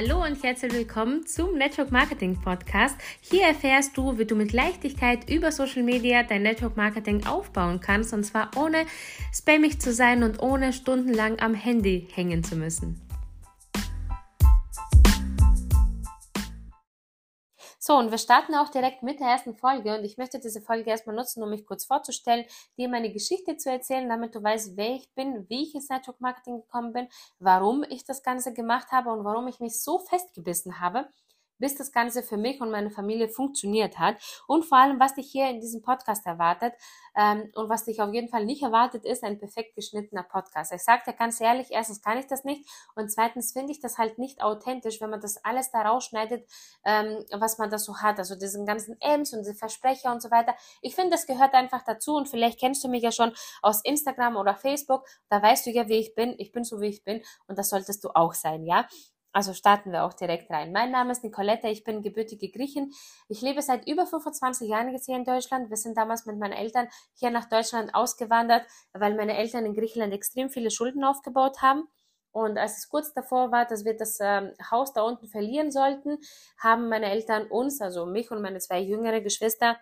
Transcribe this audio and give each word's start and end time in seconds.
Hallo 0.00 0.24
und 0.24 0.40
herzlich 0.44 0.72
willkommen 0.72 1.26
zum 1.26 1.58
Network 1.58 1.90
Marketing 1.90 2.40
Podcast. 2.40 2.94
Hier 3.20 3.42
erfährst 3.48 3.96
du, 3.96 4.16
wie 4.16 4.26
du 4.26 4.36
mit 4.36 4.52
Leichtigkeit 4.52 5.28
über 5.28 5.50
Social 5.50 5.82
Media 5.82 6.22
dein 6.22 6.42
Network 6.42 6.76
Marketing 6.76 7.26
aufbauen 7.26 7.80
kannst 7.80 8.14
und 8.14 8.22
zwar 8.22 8.52
ohne 8.56 8.86
spammig 9.34 9.80
zu 9.80 9.92
sein 9.92 10.22
und 10.22 10.40
ohne 10.40 10.72
stundenlang 10.72 11.40
am 11.40 11.52
Handy 11.52 12.06
hängen 12.14 12.44
zu 12.44 12.54
müssen. 12.54 13.07
So, 17.88 17.96
und 17.96 18.10
wir 18.10 18.18
starten 18.18 18.54
auch 18.54 18.68
direkt 18.68 19.02
mit 19.02 19.18
der 19.18 19.28
ersten 19.28 19.54
Folge. 19.54 19.96
Und 19.96 20.04
ich 20.04 20.18
möchte 20.18 20.38
diese 20.38 20.60
Folge 20.60 20.90
erstmal 20.90 21.16
nutzen, 21.16 21.42
um 21.42 21.48
mich 21.48 21.64
kurz 21.64 21.86
vorzustellen, 21.86 22.44
dir 22.76 22.86
meine 22.86 23.10
Geschichte 23.10 23.56
zu 23.56 23.70
erzählen, 23.70 24.06
damit 24.10 24.34
du 24.34 24.42
weißt, 24.42 24.76
wer 24.76 24.96
ich 24.96 25.10
bin, 25.14 25.48
wie 25.48 25.62
ich 25.62 25.74
ins 25.74 25.88
Network 25.88 26.20
Marketing 26.20 26.60
gekommen 26.60 26.92
bin, 26.92 27.08
warum 27.38 27.84
ich 27.88 28.04
das 28.04 28.22
Ganze 28.22 28.52
gemacht 28.52 28.92
habe 28.92 29.10
und 29.10 29.24
warum 29.24 29.48
ich 29.48 29.58
mich 29.60 29.80
so 29.80 30.00
festgebissen 30.00 30.80
habe 30.80 31.08
bis 31.58 31.74
das 31.74 31.92
Ganze 31.92 32.22
für 32.22 32.36
mich 32.36 32.60
und 32.60 32.70
meine 32.70 32.90
Familie 32.90 33.28
funktioniert 33.28 33.98
hat. 33.98 34.16
Und 34.46 34.64
vor 34.64 34.78
allem, 34.78 35.00
was 35.00 35.14
dich 35.14 35.30
hier 35.30 35.48
in 35.48 35.60
diesem 35.60 35.82
Podcast 35.82 36.26
erwartet 36.26 36.74
ähm, 37.16 37.50
und 37.54 37.68
was 37.68 37.84
dich 37.84 38.00
auf 38.00 38.12
jeden 38.12 38.28
Fall 38.28 38.44
nicht 38.44 38.62
erwartet, 38.62 39.04
ist 39.04 39.24
ein 39.24 39.38
perfekt 39.38 39.74
geschnittener 39.74 40.22
Podcast. 40.22 40.72
Ich 40.72 40.82
sage 40.82 41.02
dir 41.06 41.12
ganz 41.12 41.40
ehrlich, 41.40 41.68
erstens 41.70 42.00
kann 42.00 42.18
ich 42.18 42.26
das 42.26 42.44
nicht 42.44 42.68
und 42.94 43.10
zweitens 43.10 43.52
finde 43.52 43.72
ich 43.72 43.80
das 43.80 43.98
halt 43.98 44.18
nicht 44.18 44.42
authentisch, 44.42 45.00
wenn 45.00 45.10
man 45.10 45.20
das 45.20 45.44
alles 45.44 45.70
da 45.70 45.82
rausschneidet, 45.82 46.48
ähm, 46.84 47.24
was 47.32 47.58
man 47.58 47.70
da 47.70 47.78
so 47.78 47.98
hat. 47.98 48.18
Also 48.18 48.36
diesen 48.36 48.66
ganzen 48.66 48.96
Ems 49.00 49.32
und 49.32 49.40
diese 49.40 49.54
Versprecher 49.54 50.12
und 50.12 50.22
so 50.22 50.30
weiter. 50.30 50.54
Ich 50.82 50.94
finde, 50.94 51.10
das 51.10 51.26
gehört 51.26 51.54
einfach 51.54 51.82
dazu 51.84 52.14
und 52.14 52.28
vielleicht 52.28 52.58
kennst 52.60 52.84
du 52.84 52.88
mich 52.88 53.02
ja 53.02 53.12
schon 53.12 53.32
aus 53.62 53.82
Instagram 53.84 54.36
oder 54.36 54.54
Facebook. 54.54 55.04
Da 55.28 55.42
weißt 55.42 55.66
du 55.66 55.70
ja, 55.70 55.88
wie 55.88 55.98
ich 55.98 56.14
bin. 56.14 56.34
Ich 56.38 56.52
bin 56.52 56.64
so, 56.64 56.80
wie 56.80 56.88
ich 56.88 57.04
bin 57.04 57.22
und 57.46 57.58
das 57.58 57.70
solltest 57.70 58.04
du 58.04 58.10
auch 58.14 58.34
sein, 58.34 58.64
ja. 58.64 58.86
Also 59.38 59.54
starten 59.54 59.92
wir 59.92 60.02
auch 60.02 60.14
direkt 60.14 60.50
rein. 60.50 60.72
Mein 60.72 60.90
Name 60.90 61.12
ist 61.12 61.22
Nicoletta, 61.22 61.68
ich 61.68 61.84
bin 61.84 62.02
gebürtige 62.02 62.50
Griechin. 62.50 62.92
Ich 63.28 63.40
lebe 63.40 63.62
seit 63.62 63.86
über 63.86 64.04
25 64.04 64.68
Jahren 64.68 64.90
jetzt 64.90 65.06
hier 65.06 65.14
in 65.14 65.24
Deutschland. 65.24 65.70
Wir 65.70 65.76
sind 65.76 65.96
damals 65.96 66.26
mit 66.26 66.40
meinen 66.40 66.54
Eltern 66.54 66.88
hier 67.14 67.30
nach 67.30 67.48
Deutschland 67.48 67.94
ausgewandert, 67.94 68.66
weil 68.94 69.14
meine 69.14 69.36
Eltern 69.36 69.64
in 69.64 69.76
Griechenland 69.76 70.12
extrem 70.12 70.50
viele 70.50 70.72
Schulden 70.72 71.04
aufgebaut 71.04 71.62
haben. 71.62 71.84
Und 72.32 72.58
als 72.58 72.78
es 72.78 72.88
kurz 72.88 73.14
davor 73.14 73.52
war, 73.52 73.64
dass 73.64 73.84
wir 73.84 73.96
das 73.96 74.18
ähm, 74.20 74.54
Haus 74.72 74.92
da 74.92 75.02
unten 75.02 75.28
verlieren 75.28 75.70
sollten, 75.70 76.18
haben 76.60 76.88
meine 76.88 77.08
Eltern 77.08 77.46
uns, 77.46 77.80
also 77.80 78.06
mich 78.06 78.32
und 78.32 78.42
meine 78.42 78.58
zwei 78.58 78.80
jüngere 78.80 79.20
Geschwister, 79.20 79.78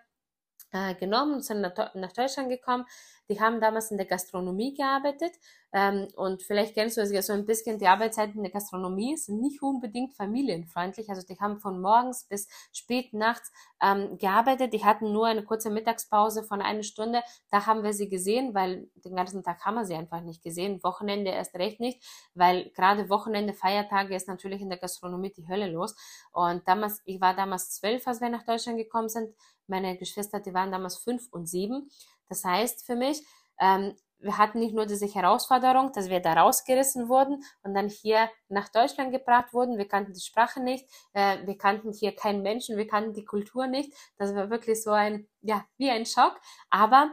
äh, 0.71 0.93
genommen 0.95 1.35
und 1.35 1.45
sind 1.45 1.61
nach, 1.61 1.95
nach 1.95 2.11
Deutschland 2.11 2.49
gekommen. 2.49 2.85
Die 3.29 3.39
haben 3.41 3.59
damals 3.59 3.91
in 3.91 3.97
der 3.97 4.05
Gastronomie 4.05 4.73
gearbeitet 4.73 5.33
ähm, 5.73 6.07
und 6.15 6.43
vielleicht 6.43 6.73
kennst 6.75 6.95
du 6.95 7.01
es 7.01 7.11
ja 7.11 7.21
so 7.21 7.33
ein 7.33 7.45
bisschen, 7.45 7.77
die 7.77 7.87
Arbeitszeiten 7.87 8.37
in 8.37 8.43
der 8.43 8.53
Gastronomie 8.53 9.17
sind 9.17 9.41
nicht 9.41 9.61
unbedingt 9.61 10.13
familienfreundlich. 10.13 11.09
Also 11.09 11.27
die 11.27 11.39
haben 11.39 11.59
von 11.59 11.81
morgens 11.81 12.23
bis 12.23 12.47
spät 12.71 13.13
nachts 13.13 13.51
ähm, 13.81 14.17
gearbeitet. 14.17 14.73
Die 14.73 14.85
hatten 14.85 15.11
nur 15.11 15.27
eine 15.27 15.43
kurze 15.43 15.69
Mittagspause 15.69 16.43
von 16.43 16.61
einer 16.61 16.83
Stunde. 16.83 17.21
Da 17.51 17.65
haben 17.65 17.83
wir 17.83 17.91
sie 17.91 18.07
gesehen, 18.07 18.53
weil 18.53 18.89
den 18.95 19.15
ganzen 19.15 19.43
Tag 19.43 19.65
haben 19.65 19.75
wir 19.75 19.85
sie 19.85 19.95
einfach 19.95 20.21
nicht 20.21 20.41
gesehen. 20.41 20.81
Wochenende 20.83 21.31
erst 21.31 21.55
recht 21.55 21.81
nicht, 21.81 22.01
weil 22.33 22.69
gerade 22.71 23.09
Wochenende, 23.09 23.53
Feiertage 23.53 24.15
ist 24.15 24.29
natürlich 24.29 24.61
in 24.61 24.69
der 24.69 24.79
Gastronomie 24.79 25.33
die 25.35 25.47
Hölle 25.49 25.69
los. 25.69 25.95
Und 26.31 26.65
damals, 26.67 27.01
ich 27.03 27.19
war 27.19 27.35
damals 27.35 27.71
zwölf, 27.71 28.07
als 28.07 28.21
wir 28.21 28.29
nach 28.29 28.43
Deutschland 28.43 28.77
gekommen 28.77 29.09
sind. 29.09 29.35
Meine 29.69 29.97
Geschwister, 29.97 30.39
die 30.39 30.53
waren 30.53 30.71
damals 30.71 30.97
fünf 30.97 31.27
und 31.31 31.47
sieben. 31.47 31.89
Das 32.29 32.43
heißt 32.43 32.85
für 32.85 32.95
mich, 32.95 33.23
ähm, 33.59 33.95
wir 34.19 34.37
hatten 34.37 34.59
nicht 34.59 34.73
nur 34.73 34.85
diese 34.85 35.05
Herausforderung, 35.05 35.91
dass 35.93 36.09
wir 36.09 36.19
da 36.19 36.33
rausgerissen 36.33 37.07
wurden 37.07 37.43
und 37.61 37.73
dann 37.75 37.87
hier 37.89 38.29
nach 38.49 38.67
Deutschland 38.69 39.11
gebracht 39.11 39.53
wurden. 39.53 39.77
Wir 39.77 39.87
kannten 39.87 40.13
die 40.13 40.21
Sprache 40.21 40.61
nicht, 40.61 40.87
äh, 41.13 41.45
wir 41.45 41.57
kannten 41.57 41.91
hier 41.93 42.15
keinen 42.15 42.41
Menschen, 42.41 42.77
wir 42.77 42.87
kannten 42.87 43.13
die 43.13 43.25
Kultur 43.25 43.67
nicht. 43.67 43.93
Das 44.17 44.33
war 44.33 44.49
wirklich 44.49 44.81
so 44.83 44.91
ein, 44.91 45.27
ja, 45.41 45.65
wie 45.77 45.89
ein 45.89 46.05
Schock. 46.05 46.39
Aber 46.69 47.11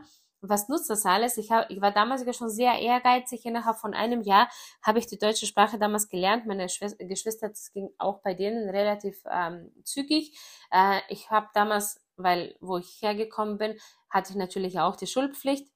was 0.49 0.69
nutzt 0.69 0.91
das 0.91 1.07
alles? 1.07 1.37
Ich, 1.37 1.51
hab, 1.51 1.71
ich 1.71 1.81
war 1.81 1.91
damals 1.91 2.21
sogar 2.21 2.35
schon 2.35 2.51
sehr 2.51 2.79
ehrgeizig. 2.79 3.45
Innerhalb 3.45 3.79
von 3.79 3.95
einem 3.95 4.23
Jahr 4.23 4.49
habe 4.83 4.99
ich 4.99 5.07
die 5.07 5.19
deutsche 5.19 5.47
Sprache 5.47 5.79
damals 5.79 6.09
gelernt. 6.09 6.47
Meine 6.47 6.67
Geschwister, 6.67 7.49
das 7.49 7.73
ging 7.73 7.91
auch 7.99 8.21
bei 8.21 8.35
denen 8.35 8.69
relativ 8.69 9.23
ähm, 9.31 9.73
zügig. 9.85 10.39
Äh, 10.71 11.01
ich 11.09 11.31
habe 11.31 11.49
damals, 11.55 12.04
weil 12.17 12.57
wo 12.61 12.79
ich 12.79 13.01
hergekommen 13.03 13.59
bin, 13.59 13.79
hatte 14.11 14.31
ich 14.31 14.37
natürlich 14.37 14.81
auch 14.81 14.97
die 14.97 15.07
Schulpflicht. 15.07 15.69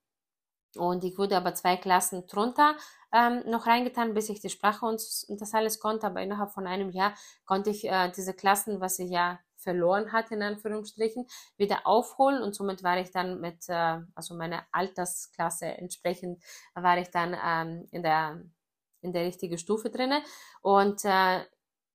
Und 0.76 1.02
ich 1.02 1.16
wurde 1.18 1.36
aber 1.36 1.54
zwei 1.54 1.76
Klassen 1.76 2.26
drunter 2.26 2.76
ähm, 3.12 3.42
noch 3.46 3.66
reingetan, 3.66 4.14
bis 4.14 4.28
ich 4.28 4.40
die 4.40 4.50
Sprache 4.50 4.84
und, 4.84 5.02
und, 5.28 5.40
das 5.40 5.54
alles 5.54 5.80
konnte. 5.80 6.06
Aber 6.06 6.20
innerhalb 6.20 6.52
von 6.52 6.66
einem 6.66 6.90
Jahr 6.90 7.14
konnte 7.46 7.70
ich 7.70 7.88
äh, 7.88 8.12
diese 8.14 8.34
Klassen, 8.34 8.80
was 8.80 8.98
ich 8.98 9.10
ja 9.10 9.40
verloren 9.56 10.12
hatte, 10.12 10.34
in 10.34 10.42
Anführungsstrichen, 10.42 11.26
wieder 11.56 11.86
aufholen. 11.86 12.42
Und 12.42 12.54
somit 12.54 12.82
war 12.82 12.98
ich 12.98 13.10
dann 13.10 13.40
mit, 13.40 13.68
äh, 13.68 13.98
also 14.14 14.34
meiner 14.34 14.66
Altersklasse 14.72 15.66
entsprechend, 15.66 16.42
war 16.74 16.98
ich 16.98 17.10
dann 17.10 17.36
ähm, 17.42 17.88
in 17.90 18.02
der 18.02 18.42
in 19.00 19.12
der 19.12 19.24
richtigen 19.24 19.58
Stufe 19.58 19.90
drinne. 19.90 20.22
Und 20.60 21.04
äh, 21.04 21.44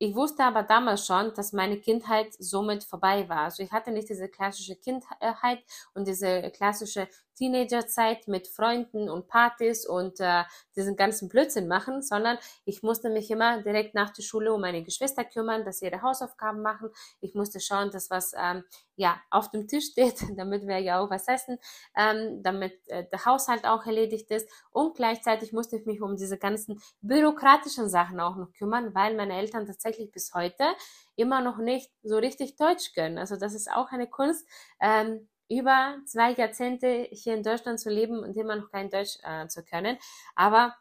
ich 0.03 0.15
wusste 0.15 0.43
aber 0.43 0.63
damals 0.63 1.05
schon, 1.05 1.33
dass 1.33 1.53
meine 1.53 1.79
Kindheit 1.79 2.33
somit 2.37 2.83
vorbei 2.83 3.29
war. 3.29 3.45
Also 3.45 3.63
ich 3.63 3.71
hatte 3.71 3.89
nicht 3.89 4.09
diese 4.09 4.27
klassische 4.27 4.75
Kindheit 4.75 5.63
und 5.93 6.09
diese 6.09 6.51
klassische 6.51 7.07
Teenagerzeit 7.35 8.27
mit 8.27 8.47
Freunden 8.47 9.09
und 9.09 9.27
Partys 9.27 9.85
und 9.85 10.19
äh, 10.19 10.43
diesen 10.75 10.95
ganzen 10.95 11.29
Blödsinn 11.29 11.67
machen, 11.67 12.01
sondern 12.01 12.37
ich 12.65 12.83
musste 12.83 13.09
mich 13.09 13.29
immer 13.31 13.61
direkt 13.61 13.95
nach 13.95 14.11
der 14.11 14.23
Schule 14.23 14.53
um 14.53 14.61
meine 14.61 14.83
Geschwister 14.83 15.23
kümmern, 15.25 15.65
dass 15.65 15.79
sie 15.79 15.85
ihre 15.85 16.01
Hausaufgaben 16.01 16.61
machen. 16.61 16.89
Ich 17.21 17.35
musste 17.35 17.59
schauen, 17.59 17.91
dass 17.91 18.09
was 18.09 18.33
ähm, 18.37 18.63
ja 18.95 19.19
auf 19.29 19.51
dem 19.51 19.67
Tisch 19.67 19.91
steht, 19.91 20.23
damit 20.37 20.67
wir 20.67 20.79
ja 20.79 20.99
auch 20.99 21.09
was 21.09 21.27
essen, 21.27 21.57
ähm, 21.95 22.43
damit 22.43 22.87
äh, 22.87 23.05
der 23.09 23.25
Haushalt 23.25 23.65
auch 23.65 23.85
erledigt 23.85 24.29
ist 24.31 24.49
und 24.71 24.95
gleichzeitig 24.95 25.53
musste 25.53 25.77
ich 25.77 25.85
mich 25.85 26.01
um 26.01 26.15
diese 26.15 26.37
ganzen 26.37 26.81
bürokratischen 27.01 27.89
Sachen 27.89 28.19
auch 28.19 28.35
noch 28.35 28.51
kümmern, 28.53 28.93
weil 28.93 29.15
meine 29.15 29.37
Eltern 29.37 29.65
tatsächlich 29.65 30.11
bis 30.11 30.33
heute 30.33 30.63
immer 31.15 31.41
noch 31.41 31.57
nicht 31.57 31.91
so 32.03 32.17
richtig 32.17 32.55
Deutsch 32.55 32.93
können. 32.93 33.17
Also 33.17 33.35
das 33.35 33.53
ist 33.53 33.71
auch 33.71 33.91
eine 33.91 34.07
Kunst. 34.07 34.47
Ähm, 34.79 35.27
über 35.57 35.97
zwei 36.05 36.33
Jahrzehnte 36.33 37.07
hier 37.11 37.35
in 37.35 37.43
Deutschland 37.43 37.79
zu 37.79 37.89
leben 37.89 38.19
und 38.19 38.35
immer 38.35 38.55
noch 38.55 38.71
kein 38.71 38.89
Deutsch 38.89 39.17
äh, 39.23 39.47
zu 39.47 39.63
können. 39.63 39.97
Aber 40.35 40.75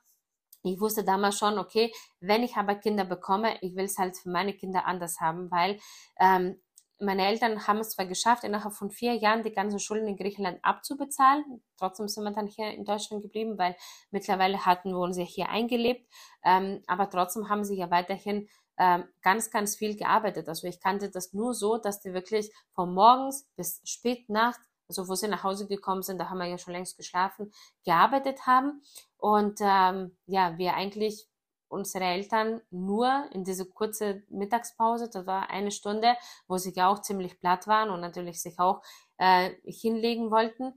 ich 0.65 0.81
wusste 0.81 1.05
damals 1.05 1.39
schon, 1.39 1.59
okay, 1.59 1.93
wenn 2.21 2.43
ich 2.43 2.57
aber 2.57 2.77
Kinder 2.77 3.05
bekomme, 3.05 3.57
ich 3.63 3.75
will 3.75 3.85
es 3.85 3.99
halt 3.99 4.17
für 4.17 4.31
meine 4.31 4.55
Kinder 4.55 4.87
anders 4.87 5.21
haben, 5.21 5.51
weil 5.51 5.79
ähm, 6.21 6.61
meine 7.03 7.27
Eltern 7.27 7.67
haben 7.67 7.79
es 7.79 7.91
zwar 7.91 8.07
geschafft, 8.07 8.45
innerhalb 8.45 8.75
von 8.75 8.91
vier 8.91 9.15
Jahren 9.15 9.43
die 9.43 9.53
ganzen 9.53 9.81
Schulden 9.81 10.07
in 10.07 10.17
Griechenland 10.17 10.61
abzubezahlen. 10.63 11.63
Trotzdem 11.77 12.07
sind 12.07 12.23
wir 12.25 12.31
dann 12.31 12.47
hier 12.47 12.71
in 12.71 12.85
Deutschland 12.85 13.23
geblieben, 13.23 13.59
weil 13.59 13.77
mittlerweile 14.13 14.65
hatten 14.65 14.91
wir 14.91 15.01
uns 15.01 15.19
ja 15.19 15.25
hier 15.25 15.49
eingelebt. 15.49 16.09
Ähm, 16.45 16.83
aber 16.87 17.11
trotzdem 17.11 17.49
haben 17.49 17.65
sie 17.65 17.77
ja 17.77 17.91
weiterhin 17.91 18.49
ähm, 18.83 19.05
ganz, 19.23 19.53
ganz 19.53 19.77
viel 19.77 19.97
gearbeitet. 19.97 20.49
Also 20.49 20.67
ich 20.67 20.81
kannte 20.81 21.09
das 21.09 21.33
nur 21.33 21.55
so, 21.55 21.79
dass 21.79 22.01
die 22.01 22.13
wirklich 22.13 22.53
von 22.75 22.93
morgens 22.93 23.49
bis 23.55 23.81
spät 23.85 24.29
Nacht, 24.29 24.59
also 24.89 25.09
wo 25.09 25.15
sie 25.15 25.29
nach 25.29 25.45
Hause 25.45 25.69
gekommen 25.69 26.03
sind, 26.03 26.19
da 26.19 26.29
haben 26.29 26.39
wir 26.39 26.47
ja 26.47 26.59
schon 26.59 26.73
längst 26.73 26.97
geschlafen, 26.97 27.53
gearbeitet 27.85 28.45
haben. 28.45 28.83
Und 29.19 29.61
ähm, 29.61 30.17
ja, 30.27 30.59
wir 30.59 30.75
eigentlich 30.75 31.29
unsere 31.69 32.05
Eltern 32.05 32.61
nur 32.71 33.29
in 33.31 33.45
diese 33.45 33.67
kurze 33.67 34.25
Mittagspause, 34.29 35.09
das 35.09 35.27
war 35.27 35.49
eine 35.49 35.71
Stunde, 35.71 36.17
wo 36.49 36.59
sie 36.59 36.73
ja 36.75 36.89
auch 36.89 37.03
ziemlich 37.03 37.39
platt 37.39 37.69
waren 37.69 37.91
und 37.91 38.01
natürlich 38.01 38.43
sich 38.43 38.59
auch 38.59 38.83
äh, 39.19 39.53
hinlegen 39.65 40.33
wollten, 40.33 40.75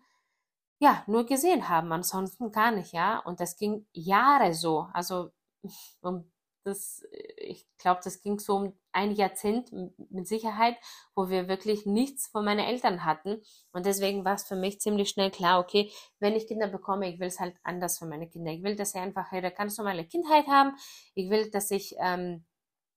ja, 0.77 1.03
nur 1.07 1.25
gesehen 1.25 1.69
haben, 1.69 1.91
ansonsten 1.91 2.51
gar 2.51 2.69
nicht, 2.69 2.93
ja. 2.93 3.17
Und 3.17 3.39
das 3.39 3.57
ging 3.57 3.87
Jahre 3.93 4.53
so. 4.53 4.87
Also 4.93 5.31
um 6.01 6.31
das, 6.65 7.03
äh, 7.11 7.33
ich 7.37 7.67
glaube, 7.77 8.01
das 8.03 8.21
ging 8.21 8.39
so 8.39 8.55
um 8.55 8.73
ein 8.91 9.11
Jahrzehnt 9.11 9.71
mit 9.71 10.27
Sicherheit, 10.27 10.77
wo 11.15 11.29
wir 11.29 11.47
wirklich 11.47 11.85
nichts 11.85 12.27
von 12.27 12.45
meinen 12.45 12.65
Eltern 12.65 13.03
hatten. 13.05 13.41
Und 13.71 13.85
deswegen 13.85 14.25
war 14.25 14.35
es 14.35 14.43
für 14.43 14.55
mich 14.55 14.79
ziemlich 14.79 15.09
schnell 15.09 15.31
klar, 15.31 15.59
okay, 15.59 15.91
wenn 16.19 16.35
ich 16.35 16.47
Kinder 16.47 16.67
bekomme, 16.67 17.09
ich 17.09 17.19
will 17.19 17.27
es 17.27 17.39
halt 17.39 17.55
anders 17.63 17.99
für 17.99 18.05
meine 18.05 18.27
Kinder. 18.29 18.51
Ich 18.51 18.63
will, 18.63 18.75
dass 18.75 18.91
sie 18.91 18.99
einfach 18.99 19.31
ihre 19.31 19.51
ganz 19.51 19.77
normale 19.77 20.05
Kindheit 20.05 20.47
haben. 20.47 20.75
Ich 21.13 21.29
will, 21.29 21.49
dass 21.51 21.71
ich 21.71 21.95
ähm, 21.99 22.45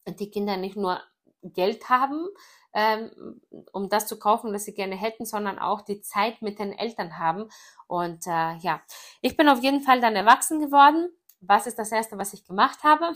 die 0.06 0.30
Kinder 0.30 0.56
nicht 0.56 0.76
nur 0.76 1.00
Geld 1.42 1.88
haben, 1.88 2.28
ähm, 2.74 3.40
um 3.72 3.88
das 3.88 4.06
zu 4.06 4.18
kaufen, 4.18 4.52
was 4.52 4.64
sie 4.64 4.74
gerne 4.74 4.96
hätten, 4.96 5.24
sondern 5.24 5.58
auch 5.58 5.82
die 5.82 6.00
Zeit 6.00 6.42
mit 6.42 6.58
den 6.58 6.72
Eltern 6.72 7.18
haben. 7.18 7.48
Und 7.86 8.26
äh, 8.26 8.56
ja, 8.58 8.80
ich 9.20 9.36
bin 9.36 9.48
auf 9.48 9.62
jeden 9.62 9.82
Fall 9.82 10.00
dann 10.00 10.16
erwachsen 10.16 10.60
geworden. 10.60 11.10
Was 11.40 11.66
ist 11.66 11.78
das 11.78 11.92
Erste, 11.92 12.18
was 12.18 12.32
ich 12.32 12.44
gemacht 12.44 12.82
habe? 12.82 13.12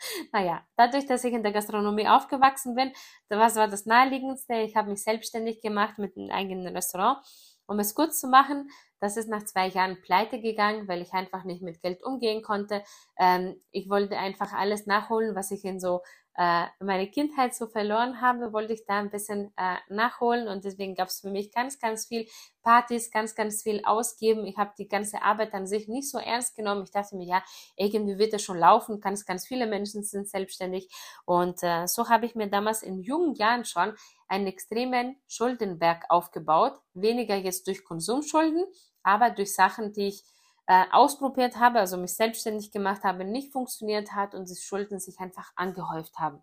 Naja, 0.32 0.66
dadurch, 0.76 1.06
dass 1.06 1.24
ich 1.24 1.32
in 1.32 1.42
der 1.42 1.52
Gastronomie 1.52 2.08
aufgewachsen 2.08 2.74
bin, 2.74 2.92
was 3.28 3.56
war 3.56 3.68
das 3.68 3.86
Naheliegendste? 3.86 4.54
Ich 4.54 4.76
habe 4.76 4.90
mich 4.90 5.02
selbstständig 5.02 5.60
gemacht 5.60 5.98
mit 5.98 6.16
einem 6.16 6.30
eigenen 6.30 6.74
Restaurant. 6.74 7.18
Um 7.66 7.78
es 7.78 7.94
kurz 7.94 8.18
zu 8.18 8.26
machen, 8.26 8.68
das 8.98 9.16
ist 9.16 9.28
nach 9.28 9.44
zwei 9.44 9.68
Jahren 9.68 10.02
pleite 10.02 10.40
gegangen, 10.40 10.88
weil 10.88 11.00
ich 11.00 11.12
einfach 11.12 11.44
nicht 11.44 11.62
mit 11.62 11.80
Geld 11.82 12.02
umgehen 12.04 12.42
konnte. 12.42 12.82
Ähm, 13.18 13.60
ich 13.70 13.88
wollte 13.88 14.18
einfach 14.18 14.52
alles 14.52 14.86
nachholen, 14.86 15.36
was 15.36 15.52
ich 15.52 15.64
in 15.64 15.78
so 15.78 16.02
äh, 16.40 16.68
meine 16.78 17.10
Kindheit 17.10 17.54
so 17.54 17.66
verloren 17.66 18.22
habe, 18.22 18.54
wollte 18.54 18.72
ich 18.72 18.86
da 18.86 18.98
ein 18.98 19.10
bisschen 19.10 19.52
äh, 19.58 19.76
nachholen 19.90 20.48
und 20.48 20.64
deswegen 20.64 20.94
gab 20.94 21.08
es 21.08 21.20
für 21.20 21.30
mich 21.30 21.52
ganz, 21.52 21.78
ganz 21.78 22.06
viel 22.06 22.26
Partys, 22.62 23.10
ganz, 23.10 23.34
ganz 23.34 23.62
viel 23.62 23.82
ausgeben. 23.84 24.46
Ich 24.46 24.56
habe 24.56 24.72
die 24.78 24.88
ganze 24.88 25.20
Arbeit 25.20 25.52
an 25.52 25.66
sich 25.66 25.86
nicht 25.86 26.10
so 26.10 26.16
ernst 26.16 26.56
genommen. 26.56 26.84
Ich 26.84 26.92
dachte 26.92 27.14
mir, 27.14 27.26
ja, 27.26 27.44
irgendwie 27.76 28.16
wird 28.16 28.32
es 28.32 28.42
schon 28.42 28.56
laufen. 28.56 29.02
Ganz, 29.02 29.26
ganz 29.26 29.46
viele 29.46 29.66
Menschen 29.66 30.02
sind 30.02 30.30
selbstständig 30.30 30.88
und 31.26 31.62
äh, 31.62 31.86
so 31.86 32.08
habe 32.08 32.24
ich 32.24 32.34
mir 32.34 32.48
damals 32.48 32.82
in 32.82 33.00
jungen 33.00 33.34
Jahren 33.34 33.66
schon 33.66 33.92
einen 34.26 34.46
extremen 34.46 35.20
Schuldenberg 35.28 36.06
aufgebaut. 36.08 36.80
Weniger 36.94 37.36
jetzt 37.36 37.66
durch 37.66 37.84
Konsumschulden, 37.84 38.64
aber 39.02 39.28
durch 39.28 39.54
Sachen, 39.54 39.92
die 39.92 40.08
ich 40.08 40.24
äh, 40.66 40.84
ausprobiert 40.92 41.56
habe, 41.56 41.80
also 41.80 41.96
mich 41.96 42.14
selbstständig 42.16 42.72
gemacht 42.72 43.04
habe, 43.04 43.24
nicht 43.24 43.52
funktioniert 43.52 44.12
hat 44.12 44.34
und 44.34 44.48
die 44.48 44.56
Schulden 44.56 45.00
sich 45.00 45.18
einfach 45.18 45.52
angehäuft 45.56 46.18
haben. 46.18 46.42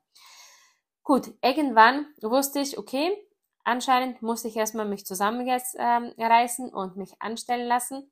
Gut, 1.04 1.34
irgendwann 1.42 2.08
wusste 2.22 2.60
ich, 2.60 2.78
okay, 2.78 3.16
anscheinend 3.64 4.22
muss 4.22 4.46
ich 4.46 4.56
erstmal 4.56 4.88
mich 4.88 5.06
zusammenreißen 5.06 6.68
ähm, 6.68 6.74
und 6.74 6.98
mich 6.98 7.22
anstellen 7.22 7.68
lassen. 7.68 8.12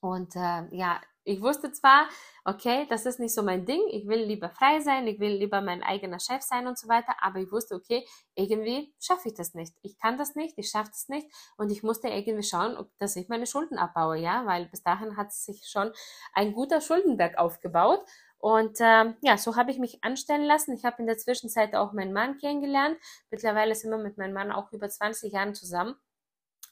Und 0.00 0.34
äh, 0.36 0.64
ja, 0.70 1.00
ich 1.24 1.40
wusste 1.40 1.72
zwar, 1.72 2.08
okay, 2.44 2.86
das 2.90 3.06
ist 3.06 3.18
nicht 3.18 3.34
so 3.34 3.42
mein 3.42 3.64
Ding, 3.64 3.80
ich 3.90 4.06
will 4.06 4.22
lieber 4.22 4.50
frei 4.50 4.80
sein, 4.80 5.06
ich 5.06 5.18
will 5.18 5.32
lieber 5.32 5.60
mein 5.60 5.82
eigener 5.82 6.20
Chef 6.20 6.42
sein 6.42 6.66
und 6.66 6.78
so 6.78 6.88
weiter, 6.88 7.14
aber 7.22 7.40
ich 7.40 7.50
wusste, 7.50 7.74
okay, 7.74 8.06
irgendwie 8.34 8.94
schaffe 9.00 9.28
ich 9.28 9.34
das 9.34 9.54
nicht. 9.54 9.74
Ich 9.82 9.98
kann 9.98 10.18
das 10.18 10.34
nicht, 10.34 10.58
ich 10.58 10.68
schaffe 10.68 10.90
das 10.90 11.08
nicht 11.08 11.26
und 11.56 11.70
ich 11.70 11.82
musste 11.82 12.08
irgendwie 12.08 12.42
schauen, 12.42 12.76
ob, 12.76 12.90
dass 12.98 13.16
ich 13.16 13.28
meine 13.28 13.46
Schulden 13.46 13.78
abbaue, 13.78 14.18
ja, 14.18 14.44
weil 14.46 14.66
bis 14.66 14.82
dahin 14.82 15.16
hat 15.16 15.32
sich 15.32 15.66
schon 15.66 15.92
ein 16.34 16.52
guter 16.52 16.80
Schuldenberg 16.80 17.38
aufgebaut 17.38 18.04
und 18.44 18.76
ähm, 18.80 19.16
ja, 19.22 19.38
so 19.38 19.56
habe 19.56 19.70
ich 19.70 19.78
mich 19.78 20.04
anstellen 20.04 20.44
lassen. 20.44 20.74
Ich 20.74 20.84
habe 20.84 20.96
in 20.98 21.06
der 21.06 21.16
Zwischenzeit 21.16 21.74
auch 21.74 21.94
meinen 21.94 22.12
Mann 22.12 22.36
kennengelernt. 22.36 22.98
Mittlerweile 23.30 23.74
sind 23.74 23.90
wir 23.90 23.96
mit 23.96 24.18
meinem 24.18 24.34
Mann 24.34 24.52
auch 24.52 24.70
über 24.70 24.86
20 24.86 25.32
Jahren 25.32 25.54
zusammen. 25.54 25.94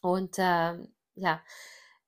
Und 0.02 0.36
ähm, 0.36 0.94
ja, 1.14 1.40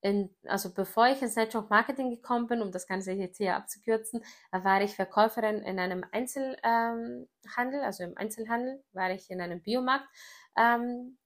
in, 0.04 0.28
also 0.46 0.72
bevor 0.74 1.08
ich 1.08 1.22
ins 1.22 1.34
Network 1.34 1.70
Marketing 1.70 2.10
gekommen 2.10 2.46
bin, 2.46 2.60
um 2.60 2.70
das 2.70 2.86
Ganze 2.86 3.12
jetzt 3.12 3.38
hier 3.38 3.56
abzukürzen, 3.56 4.22
war 4.50 4.82
ich 4.82 4.94
Verkäuferin 4.94 5.62
in 5.62 5.78
einem 5.78 6.04
Einzelhandel, 6.12 6.58
ähm, 6.62 7.82
also 7.82 8.04
im 8.04 8.16
Einzelhandel, 8.18 8.84
war 8.92 9.10
ich 9.12 9.30
in 9.30 9.40
einem 9.40 9.62
Biomarkt, 9.62 10.06
ähm, 10.58 11.16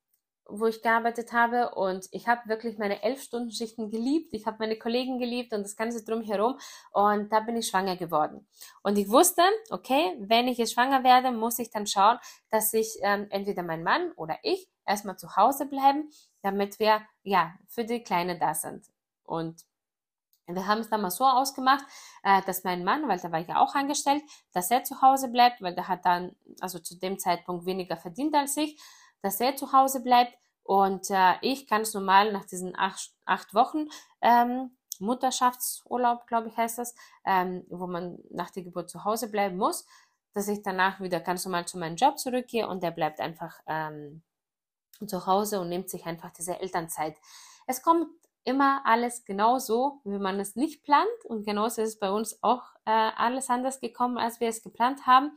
wo 0.48 0.66
ich 0.66 0.82
gearbeitet 0.82 1.32
habe 1.32 1.74
und 1.74 2.08
ich 2.10 2.26
habe 2.26 2.48
wirklich 2.48 2.78
meine 2.78 3.02
elf 3.02 3.22
Stunden 3.22 3.50
Schichten 3.50 3.90
geliebt. 3.90 4.32
Ich 4.32 4.46
habe 4.46 4.56
meine 4.60 4.78
Kollegen 4.78 5.18
geliebt 5.18 5.52
und 5.52 5.62
das 5.62 5.76
Ganze 5.76 6.04
drumherum 6.04 6.58
und 6.92 7.32
da 7.32 7.40
bin 7.40 7.56
ich 7.56 7.68
schwanger 7.68 7.96
geworden. 7.96 8.46
Und 8.82 8.98
ich 8.98 9.08
wusste, 9.08 9.42
okay, 9.70 10.16
wenn 10.20 10.48
ich 10.48 10.58
jetzt 10.58 10.72
schwanger 10.72 11.04
werde, 11.04 11.30
muss 11.32 11.58
ich 11.58 11.70
dann 11.70 11.86
schauen, 11.86 12.18
dass 12.50 12.72
ich 12.72 12.98
ähm, 13.02 13.26
entweder 13.30 13.62
mein 13.62 13.82
Mann 13.82 14.12
oder 14.12 14.38
ich 14.42 14.68
erstmal 14.86 15.18
zu 15.18 15.36
Hause 15.36 15.66
bleiben 15.66 16.10
damit 16.42 16.78
wir 16.78 17.02
ja 17.22 17.54
für 17.68 17.84
die 17.84 18.02
Kleine 18.02 18.38
da 18.38 18.54
sind. 18.54 18.86
Und 19.24 19.64
wir 20.46 20.66
haben 20.66 20.80
es 20.80 20.88
dann 20.88 21.02
mal 21.02 21.10
so 21.10 21.26
ausgemacht, 21.26 21.84
äh, 22.22 22.40
dass 22.42 22.64
mein 22.64 22.84
Mann, 22.84 23.06
weil 23.06 23.18
der 23.18 23.32
war 23.32 23.40
ja 23.40 23.60
auch 23.60 23.74
angestellt, 23.74 24.22
dass 24.52 24.70
er 24.70 24.82
zu 24.82 25.02
Hause 25.02 25.28
bleibt, 25.28 25.60
weil 25.60 25.74
der 25.74 25.88
hat 25.88 26.06
dann 26.06 26.34
also 26.60 26.78
zu 26.78 26.98
dem 26.98 27.18
Zeitpunkt 27.18 27.66
weniger 27.66 27.98
verdient 27.98 28.34
als 28.34 28.56
ich, 28.56 28.80
dass 29.22 29.40
er 29.40 29.56
zu 29.56 29.72
Hause 29.72 30.02
bleibt 30.02 30.36
und 30.62 31.10
äh, 31.10 31.34
ich 31.40 31.66
ganz 31.66 31.94
normal 31.94 32.32
nach 32.32 32.44
diesen 32.44 32.78
acht, 32.78 33.12
acht 33.24 33.54
Wochen 33.54 33.88
ähm, 34.20 34.76
Mutterschaftsurlaub, 35.00 36.26
glaube 36.26 36.48
ich, 36.48 36.56
heißt 36.56 36.78
das, 36.78 36.94
ähm, 37.24 37.64
wo 37.68 37.86
man 37.86 38.18
nach 38.30 38.50
der 38.50 38.64
Geburt 38.64 38.90
zu 38.90 39.04
Hause 39.04 39.30
bleiben 39.30 39.56
muss, 39.56 39.86
dass 40.34 40.48
ich 40.48 40.62
danach 40.62 41.00
wieder 41.00 41.20
ganz 41.20 41.44
normal 41.44 41.66
zu 41.66 41.78
meinem 41.78 41.96
Job 41.96 42.18
zurückgehe 42.18 42.68
und 42.68 42.82
der 42.82 42.90
bleibt 42.90 43.20
einfach 43.20 43.60
ähm, 43.66 44.22
zu 45.06 45.26
Hause 45.26 45.60
und 45.60 45.68
nimmt 45.68 45.88
sich 45.88 46.04
einfach 46.06 46.30
diese 46.32 46.60
Elternzeit. 46.60 47.16
Es 47.66 47.82
kommt 47.82 48.08
immer 48.48 48.80
alles 48.84 49.24
genau 49.24 49.58
so, 49.58 50.00
wie 50.04 50.18
man 50.18 50.40
es 50.40 50.56
nicht 50.56 50.82
plant 50.82 51.06
und 51.24 51.44
genauso 51.44 51.82
ist 51.82 51.88
es 51.88 51.98
bei 51.98 52.10
uns 52.10 52.42
auch 52.42 52.62
äh, 52.86 52.90
alles 52.90 53.50
anders 53.50 53.78
gekommen, 53.80 54.16
als 54.16 54.40
wir 54.40 54.48
es 54.48 54.62
geplant 54.62 55.06
haben. 55.06 55.32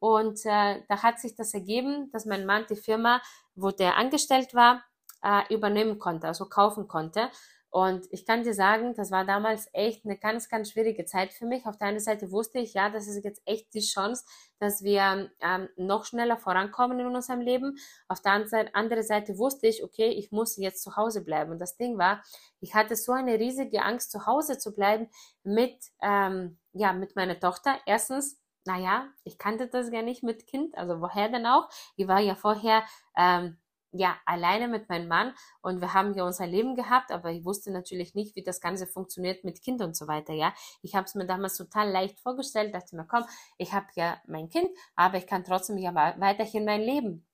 Und 0.00 0.44
äh, 0.44 0.82
da 0.88 1.02
hat 1.02 1.20
sich 1.20 1.36
das 1.36 1.54
ergeben, 1.54 2.10
dass 2.10 2.26
mein 2.26 2.44
Mann 2.44 2.66
die 2.68 2.76
Firma, 2.76 3.22
wo 3.54 3.70
der 3.70 3.96
angestellt 3.96 4.52
war, 4.52 4.82
äh, 5.22 5.54
übernehmen 5.54 5.98
konnte, 5.98 6.26
also 6.26 6.46
kaufen 6.46 6.88
konnte. 6.88 7.30
Und 7.76 8.06
ich 8.10 8.24
kann 8.24 8.42
dir 8.42 8.54
sagen, 8.54 8.94
das 8.94 9.10
war 9.10 9.26
damals 9.26 9.68
echt 9.74 10.06
eine 10.06 10.16
ganz, 10.16 10.48
ganz 10.48 10.70
schwierige 10.70 11.04
Zeit 11.04 11.34
für 11.34 11.44
mich. 11.44 11.66
Auf 11.66 11.76
der 11.76 11.88
einen 11.88 12.00
Seite 12.00 12.32
wusste 12.32 12.58
ich, 12.58 12.72
ja, 12.72 12.88
das 12.88 13.06
ist 13.06 13.22
jetzt 13.22 13.42
echt 13.44 13.74
die 13.74 13.82
Chance, 13.82 14.24
dass 14.58 14.82
wir 14.82 15.30
ähm, 15.42 15.68
noch 15.76 16.06
schneller 16.06 16.38
vorankommen 16.38 16.98
in 17.00 17.06
unserem 17.14 17.42
Leben. 17.42 17.76
Auf 18.08 18.22
der 18.22 18.32
anderen 18.32 19.02
Seite 19.02 19.36
wusste 19.36 19.66
ich, 19.66 19.84
okay, 19.84 20.08
ich 20.08 20.32
muss 20.32 20.56
jetzt 20.56 20.82
zu 20.82 20.96
Hause 20.96 21.22
bleiben. 21.22 21.52
Und 21.52 21.58
das 21.58 21.76
Ding 21.76 21.98
war, 21.98 22.22
ich 22.60 22.74
hatte 22.74 22.96
so 22.96 23.12
eine 23.12 23.38
riesige 23.38 23.82
Angst, 23.82 24.10
zu 24.10 24.24
Hause 24.24 24.56
zu 24.56 24.72
bleiben 24.72 25.10
mit, 25.42 25.76
ähm, 26.00 26.58
ja, 26.72 26.94
mit 26.94 27.14
meiner 27.14 27.38
Tochter. 27.38 27.76
Erstens, 27.84 28.40
naja, 28.64 29.06
ich 29.22 29.36
kannte 29.36 29.68
das 29.68 29.90
gar 29.90 30.00
nicht 30.00 30.22
mit 30.22 30.46
Kind, 30.46 30.78
also 30.78 31.02
woher 31.02 31.28
denn 31.28 31.44
auch? 31.44 31.68
Ich 31.96 32.08
war 32.08 32.20
ja 32.20 32.36
vorher 32.36 32.84
ähm, 33.18 33.58
ja, 33.98 34.16
alleine 34.24 34.68
mit 34.68 34.88
meinem 34.88 35.08
Mann 35.08 35.34
und 35.60 35.80
wir 35.80 35.94
haben 35.94 36.14
ja 36.14 36.24
unser 36.24 36.46
Leben 36.46 36.76
gehabt, 36.76 37.10
aber 37.10 37.30
ich 37.30 37.44
wusste 37.44 37.70
natürlich 37.70 38.14
nicht, 38.14 38.36
wie 38.36 38.42
das 38.42 38.60
Ganze 38.60 38.86
funktioniert 38.86 39.44
mit 39.44 39.62
Kind 39.62 39.82
und 39.82 39.96
so 39.96 40.06
weiter, 40.08 40.32
ja. 40.32 40.54
Ich 40.82 40.94
habe 40.94 41.04
es 41.04 41.14
mir 41.14 41.26
damals 41.26 41.56
total 41.56 41.90
leicht 41.90 42.20
vorgestellt, 42.20 42.74
dachte 42.74 42.96
mir, 42.96 43.06
komm, 43.06 43.24
ich 43.58 43.72
habe 43.72 43.86
ja 43.94 44.20
mein 44.26 44.48
Kind, 44.48 44.68
aber 44.94 45.18
ich 45.18 45.26
kann 45.26 45.44
trotzdem 45.44 45.78
ja 45.78 45.94
weiterhin 45.94 46.64
mein 46.64 46.82
Leben 46.82 47.26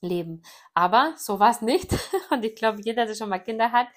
leben. 0.00 0.42
Aber 0.74 1.14
so 1.16 1.40
war 1.40 1.50
es 1.50 1.62
nicht 1.62 1.92
und 2.30 2.44
ich 2.44 2.54
glaube, 2.56 2.80
jeder, 2.82 3.06
der 3.06 3.14
schon 3.14 3.28
mal 3.28 3.38
Kinder 3.38 3.72
hat 3.72 3.88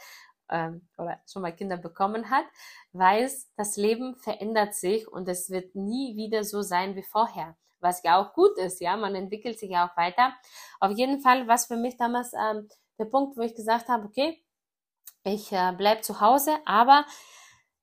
ähm, 0.50 0.88
oder 0.98 1.22
schon 1.32 1.42
mal 1.42 1.56
Kinder 1.56 1.78
bekommen 1.78 2.30
hat, 2.30 2.46
weiß, 2.94 3.52
das 3.56 3.78
Leben 3.78 4.16
verändert 4.16 4.76
sich 4.76 5.08
und 5.08 5.28
es 5.28 5.50
wird 5.50 5.76
nie 5.76 6.16
wieder 6.16 6.44
so 6.44 6.62
sein 6.62 6.96
wie 6.96 7.04
vorher 7.04 7.56
was 7.82 8.04
ja 8.04 8.22
auch 8.22 8.34
gut 8.34 8.58
ist, 8.58 8.82
ja, 8.82 8.96
man 8.98 9.16
entwickelt 9.16 9.60
sich 9.60 9.72
ja 9.72 9.88
auch 9.88 9.98
weiter. 9.98 10.34
Auf 10.80 10.92
jeden 10.92 11.22
Fall 11.22 11.48
war 11.48 11.56
es 11.56 11.66
für 11.66 11.78
mich 11.78 11.98
damals 11.98 12.34
ähm, 12.34 12.68
der 13.00 13.06
Punkt, 13.06 13.38
wo 13.38 13.42
ich 13.42 13.56
gesagt 13.56 13.90
habe, 13.90 14.06
okay, 14.06 14.42
ich 15.24 15.52
äh, 15.52 15.74
bleib 15.78 16.04
zu 16.04 16.20
Hause, 16.22 16.58
aber 16.66 17.06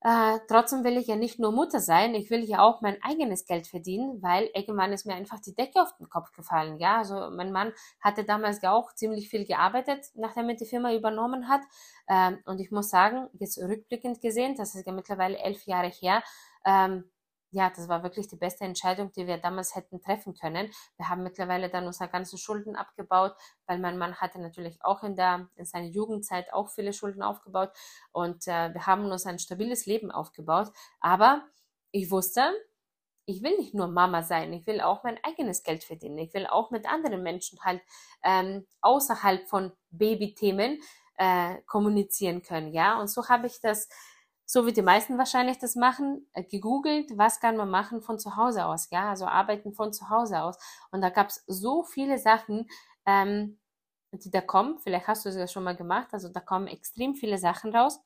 äh, 0.00 0.38
trotzdem 0.46 0.84
will 0.84 0.96
ich 0.96 1.08
ja 1.08 1.16
nicht 1.16 1.40
nur 1.40 1.50
Mutter 1.50 1.80
sein, 1.80 2.14
ich 2.14 2.30
will 2.30 2.44
ja 2.44 2.60
auch 2.60 2.80
mein 2.82 3.02
eigenes 3.02 3.46
Geld 3.46 3.66
verdienen, 3.66 4.22
weil 4.22 4.48
irgendwann 4.54 4.92
ist 4.92 5.06
mir 5.06 5.14
einfach 5.14 5.40
die 5.40 5.54
Decke 5.56 5.82
auf 5.82 5.96
den 5.96 6.08
Kopf 6.08 6.30
gefallen. 6.32 6.78
Ja, 6.78 6.98
also 6.98 7.30
mein 7.30 7.50
Mann 7.50 7.72
hatte 8.00 8.24
damals 8.24 8.62
ja 8.62 8.72
auch 8.72 8.94
ziemlich 8.94 9.28
viel 9.28 9.44
gearbeitet, 9.44 10.06
nachdem 10.14 10.48
er 10.50 10.54
die 10.54 10.66
Firma 10.66 10.94
übernommen 10.94 11.48
hat. 11.48 11.62
Ähm, 12.08 12.38
und 12.46 12.60
ich 12.60 12.70
muss 12.70 12.90
sagen, 12.90 13.28
jetzt 13.40 13.58
rückblickend 13.58 14.20
gesehen, 14.20 14.54
das 14.56 14.76
ist 14.76 14.86
ja 14.86 14.92
mittlerweile 14.92 15.36
elf 15.38 15.64
Jahre 15.66 15.88
her, 15.88 16.22
ähm, 16.64 17.10
ja, 17.50 17.70
das 17.70 17.88
war 17.88 18.02
wirklich 18.02 18.28
die 18.28 18.36
beste 18.36 18.64
Entscheidung, 18.64 19.10
die 19.12 19.26
wir 19.26 19.38
damals 19.38 19.74
hätten 19.74 20.00
treffen 20.00 20.34
können. 20.34 20.70
Wir 20.96 21.08
haben 21.08 21.22
mittlerweile 21.22 21.70
dann 21.70 21.86
unsere 21.86 22.08
ganzen 22.08 22.38
Schulden 22.38 22.76
abgebaut, 22.76 23.34
weil 23.66 23.78
mein 23.78 23.98
Mann 23.98 24.16
hatte 24.16 24.38
natürlich 24.40 24.84
auch 24.84 25.02
in 25.02 25.16
der 25.16 25.48
in 25.56 25.64
seiner 25.64 25.86
Jugendzeit 25.86 26.52
auch 26.52 26.68
viele 26.68 26.92
Schulden 26.92 27.22
aufgebaut 27.22 27.70
und 28.12 28.46
äh, 28.46 28.74
wir 28.74 28.86
haben 28.86 29.10
uns 29.10 29.26
ein 29.26 29.38
stabiles 29.38 29.86
Leben 29.86 30.10
aufgebaut. 30.10 30.72
Aber 31.00 31.46
ich 31.90 32.10
wusste, 32.10 32.52
ich 33.24 33.42
will 33.42 33.56
nicht 33.58 33.74
nur 33.74 33.88
Mama 33.88 34.22
sein, 34.22 34.52
ich 34.52 34.66
will 34.66 34.80
auch 34.80 35.04
mein 35.04 35.18
eigenes 35.22 35.62
Geld 35.62 35.84
verdienen. 35.84 36.18
Ich 36.18 36.32
will 36.34 36.46
auch 36.46 36.70
mit 36.70 36.86
anderen 36.86 37.22
Menschen 37.22 37.58
halt 37.62 37.82
ähm, 38.22 38.66
außerhalb 38.80 39.46
von 39.48 39.72
Babythemen 39.90 40.80
äh, 41.18 41.56
kommunizieren 41.66 42.42
können, 42.42 42.72
ja. 42.72 42.98
Und 43.00 43.08
so 43.08 43.28
habe 43.28 43.46
ich 43.46 43.60
das 43.60 43.88
so 44.50 44.66
wie 44.66 44.72
die 44.72 44.82
meisten 44.82 45.18
wahrscheinlich 45.18 45.58
das 45.58 45.76
machen, 45.76 46.26
äh, 46.32 46.42
gegoogelt, 46.42 47.16
was 47.18 47.38
kann 47.40 47.56
man 47.56 47.70
machen 47.70 48.00
von 48.02 48.18
zu 48.18 48.36
Hause 48.36 48.64
aus, 48.66 48.88
ja, 48.90 49.10
also 49.10 49.26
arbeiten 49.26 49.74
von 49.74 49.92
zu 49.92 50.08
Hause 50.08 50.42
aus. 50.42 50.56
Und 50.90 51.02
da 51.02 51.10
gab 51.10 51.28
es 51.28 51.44
so 51.46 51.84
viele 51.84 52.18
Sachen, 52.18 52.66
ähm, 53.06 53.58
die 54.12 54.30
da 54.30 54.40
kommen. 54.40 54.78
Vielleicht 54.78 55.06
hast 55.08 55.24
du 55.26 55.28
es 55.30 55.36
ja 55.36 55.46
schon 55.48 55.64
mal 55.64 55.76
gemacht. 55.76 56.08
Also 56.12 56.28
da 56.30 56.40
kommen 56.40 56.66
extrem 56.66 57.14
viele 57.14 57.38
Sachen 57.38 57.74
raus. 57.74 58.00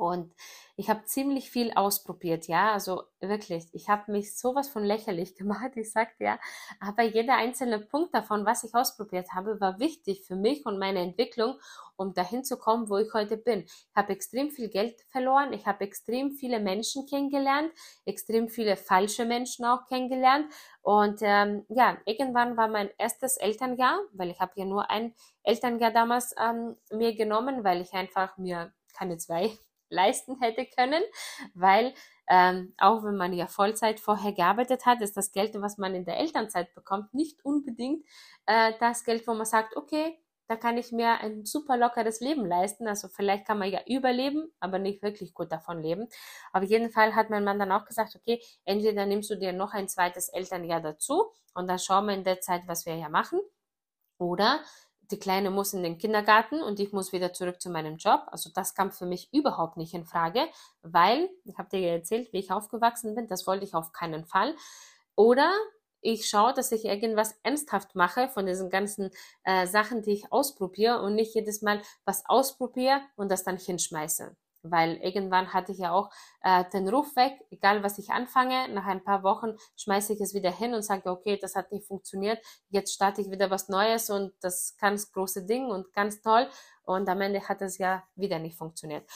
Und 0.00 0.32
ich 0.76 0.88
habe 0.88 1.04
ziemlich 1.04 1.50
viel 1.50 1.72
ausprobiert, 1.74 2.46
ja, 2.48 2.72
also 2.72 3.02
wirklich, 3.20 3.68
ich 3.74 3.90
habe 3.90 4.10
mich 4.10 4.34
sowas 4.34 4.66
von 4.70 4.82
lächerlich 4.82 5.34
gemacht, 5.36 5.72
ich 5.76 5.92
sagte 5.92 6.24
ja, 6.24 6.38
aber 6.80 7.02
jeder 7.02 7.34
einzelne 7.34 7.80
Punkt 7.80 8.14
davon, 8.14 8.46
was 8.46 8.64
ich 8.64 8.74
ausprobiert 8.74 9.34
habe, 9.34 9.60
war 9.60 9.78
wichtig 9.78 10.24
für 10.26 10.36
mich 10.36 10.64
und 10.64 10.78
meine 10.78 11.00
Entwicklung, 11.00 11.60
um 11.96 12.14
dahin 12.14 12.44
zu 12.44 12.56
kommen, 12.56 12.88
wo 12.88 12.96
ich 12.96 13.12
heute 13.12 13.36
bin. 13.36 13.64
Ich 13.64 13.94
habe 13.94 14.14
extrem 14.14 14.50
viel 14.50 14.70
Geld 14.70 14.98
verloren, 15.10 15.52
ich 15.52 15.66
habe 15.66 15.84
extrem 15.84 16.32
viele 16.32 16.60
Menschen 16.60 17.04
kennengelernt, 17.04 17.70
extrem 18.06 18.48
viele 18.48 18.78
falsche 18.78 19.26
Menschen 19.26 19.66
auch 19.66 19.86
kennengelernt 19.86 20.50
und 20.80 21.20
ähm, 21.20 21.66
ja, 21.68 21.98
irgendwann 22.06 22.56
war 22.56 22.68
mein 22.68 22.88
erstes 22.96 23.36
Elternjahr, 23.36 24.00
weil 24.14 24.30
ich 24.30 24.40
habe 24.40 24.52
ja 24.54 24.64
nur 24.64 24.90
ein 24.90 25.14
Elternjahr 25.42 25.90
damals 25.90 26.34
ähm, 26.42 26.76
mir 26.90 27.14
genommen, 27.14 27.64
weil 27.64 27.82
ich 27.82 27.92
einfach 27.92 28.38
mir 28.38 28.72
keine 28.94 29.18
zwei 29.18 29.58
leisten 29.90 30.40
hätte 30.40 30.66
können, 30.66 31.02
weil 31.54 31.94
ähm, 32.28 32.74
auch 32.78 33.02
wenn 33.02 33.16
man 33.16 33.32
ja 33.32 33.46
Vollzeit 33.46 34.00
vorher 34.00 34.32
gearbeitet 34.32 34.86
hat, 34.86 35.02
ist 35.02 35.16
das 35.16 35.32
Geld, 35.32 35.54
was 35.60 35.78
man 35.78 35.94
in 35.94 36.04
der 36.04 36.18
Elternzeit 36.18 36.74
bekommt, 36.74 37.12
nicht 37.12 37.44
unbedingt 37.44 38.04
äh, 38.46 38.72
das 38.78 39.04
Geld, 39.04 39.26
wo 39.26 39.34
man 39.34 39.46
sagt, 39.46 39.76
okay, 39.76 40.18
da 40.50 40.56
kann 40.56 40.76
ich 40.78 40.90
mir 40.90 41.20
ein 41.20 41.44
super 41.44 41.76
lockeres 41.76 42.18
Leben 42.18 42.44
leisten. 42.44 42.88
Also 42.88 43.06
vielleicht 43.06 43.46
kann 43.46 43.60
man 43.60 43.70
ja 43.70 43.80
überleben, 43.86 44.52
aber 44.58 44.80
nicht 44.80 45.00
wirklich 45.00 45.32
gut 45.32 45.52
davon 45.52 45.80
leben. 45.80 46.08
Auf 46.52 46.64
jeden 46.64 46.90
Fall 46.90 47.14
hat 47.14 47.30
mein 47.30 47.44
Mann 47.44 47.60
dann 47.60 47.70
auch 47.70 47.84
gesagt, 47.84 48.16
okay, 48.16 48.42
entweder 48.64 49.06
nimmst 49.06 49.30
du 49.30 49.36
dir 49.36 49.52
noch 49.52 49.74
ein 49.74 49.88
zweites 49.88 50.28
Elternjahr 50.28 50.80
dazu 50.80 51.30
und 51.54 51.68
dann 51.68 51.78
schauen 51.78 52.06
wir 52.06 52.14
in 52.14 52.24
der 52.24 52.40
Zeit, 52.40 52.62
was 52.66 52.84
wir 52.84 52.96
ja 52.96 53.08
machen. 53.08 53.40
Oder 54.18 54.60
die 55.10 55.18
Kleine 55.18 55.50
muss 55.50 55.74
in 55.74 55.82
den 55.82 55.98
Kindergarten 55.98 56.62
und 56.62 56.80
ich 56.80 56.92
muss 56.92 57.12
wieder 57.12 57.32
zurück 57.32 57.60
zu 57.60 57.70
meinem 57.70 57.96
Job. 57.96 58.22
Also 58.28 58.50
das 58.54 58.74
kam 58.74 58.92
für 58.92 59.06
mich 59.06 59.32
überhaupt 59.32 59.76
nicht 59.76 59.94
in 59.94 60.04
Frage, 60.04 60.46
weil, 60.82 61.28
ich 61.44 61.58
habe 61.58 61.68
dir 61.68 61.80
ja 61.80 61.92
erzählt, 61.92 62.32
wie 62.32 62.38
ich 62.38 62.50
aufgewachsen 62.50 63.14
bin, 63.14 63.26
das 63.26 63.46
wollte 63.46 63.64
ich 63.64 63.74
auf 63.74 63.92
keinen 63.92 64.24
Fall. 64.24 64.54
Oder 65.16 65.52
ich 66.00 66.28
schaue, 66.28 66.54
dass 66.54 66.72
ich 66.72 66.84
irgendwas 66.84 67.34
ernsthaft 67.42 67.94
mache 67.94 68.28
von 68.28 68.46
diesen 68.46 68.70
ganzen 68.70 69.10
äh, 69.44 69.66
Sachen, 69.66 70.02
die 70.02 70.12
ich 70.12 70.32
ausprobiere 70.32 71.02
und 71.02 71.14
nicht 71.14 71.34
jedes 71.34 71.62
Mal 71.62 71.82
was 72.04 72.24
ausprobiere 72.26 73.00
und 73.16 73.30
das 73.30 73.44
dann 73.44 73.58
hinschmeiße. 73.58 74.36
Weil 74.62 74.96
irgendwann 74.96 75.52
hatte 75.52 75.72
ich 75.72 75.78
ja 75.78 75.92
auch 75.92 76.10
äh, 76.42 76.64
den 76.72 76.88
Ruf 76.88 77.16
weg, 77.16 77.32
egal 77.50 77.82
was 77.82 77.98
ich 77.98 78.10
anfange, 78.10 78.68
nach 78.68 78.86
ein 78.86 79.02
paar 79.02 79.22
Wochen 79.22 79.56
schmeiße 79.76 80.12
ich 80.12 80.20
es 80.20 80.34
wieder 80.34 80.50
hin 80.50 80.74
und 80.74 80.82
sage, 80.82 81.10
okay, 81.10 81.38
das 81.40 81.54
hat 81.54 81.72
nicht 81.72 81.86
funktioniert, 81.86 82.38
jetzt 82.68 82.92
starte 82.92 83.20
ich 83.20 83.30
wieder 83.30 83.50
was 83.50 83.68
Neues 83.68 84.10
und 84.10 84.32
das 84.40 84.76
ganz 84.78 85.10
große 85.12 85.46
Ding 85.46 85.66
und 85.66 85.92
ganz 85.92 86.20
toll 86.20 86.48
und 86.82 87.08
am 87.08 87.20
Ende 87.20 87.48
hat 87.48 87.62
es 87.62 87.78
ja 87.78 88.02
wieder 88.16 88.38
nicht 88.38 88.58
funktioniert. 88.58 89.08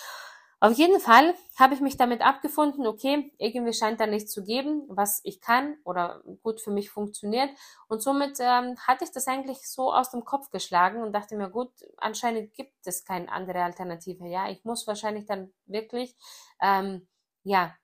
Auf 0.64 0.72
jeden 0.72 0.98
Fall 0.98 1.34
habe 1.58 1.74
ich 1.74 1.82
mich 1.82 1.98
damit 1.98 2.22
abgefunden, 2.22 2.86
okay, 2.86 3.30
irgendwie 3.36 3.74
scheint 3.74 4.00
da 4.00 4.06
nichts 4.06 4.32
zu 4.32 4.42
geben, 4.42 4.84
was 4.88 5.20
ich 5.22 5.42
kann 5.42 5.76
oder 5.84 6.22
gut 6.42 6.58
für 6.58 6.70
mich 6.70 6.88
funktioniert. 6.88 7.50
Und 7.86 8.00
somit 8.00 8.38
ähm, 8.40 8.74
hatte 8.78 9.04
ich 9.04 9.12
das 9.12 9.26
eigentlich 9.26 9.68
so 9.68 9.92
aus 9.92 10.10
dem 10.10 10.24
Kopf 10.24 10.48
geschlagen 10.48 11.02
und 11.02 11.12
dachte 11.12 11.36
mir, 11.36 11.50
gut, 11.50 11.68
anscheinend 11.98 12.54
gibt 12.54 12.72
es 12.86 13.04
keine 13.04 13.30
andere 13.30 13.62
Alternative. 13.62 14.26
Ja, 14.26 14.48
ich 14.48 14.64
muss 14.64 14.86
wahrscheinlich 14.86 15.26
dann 15.26 15.52
wirklich, 15.66 16.16
ähm, 16.62 17.06
ja, 17.42 17.74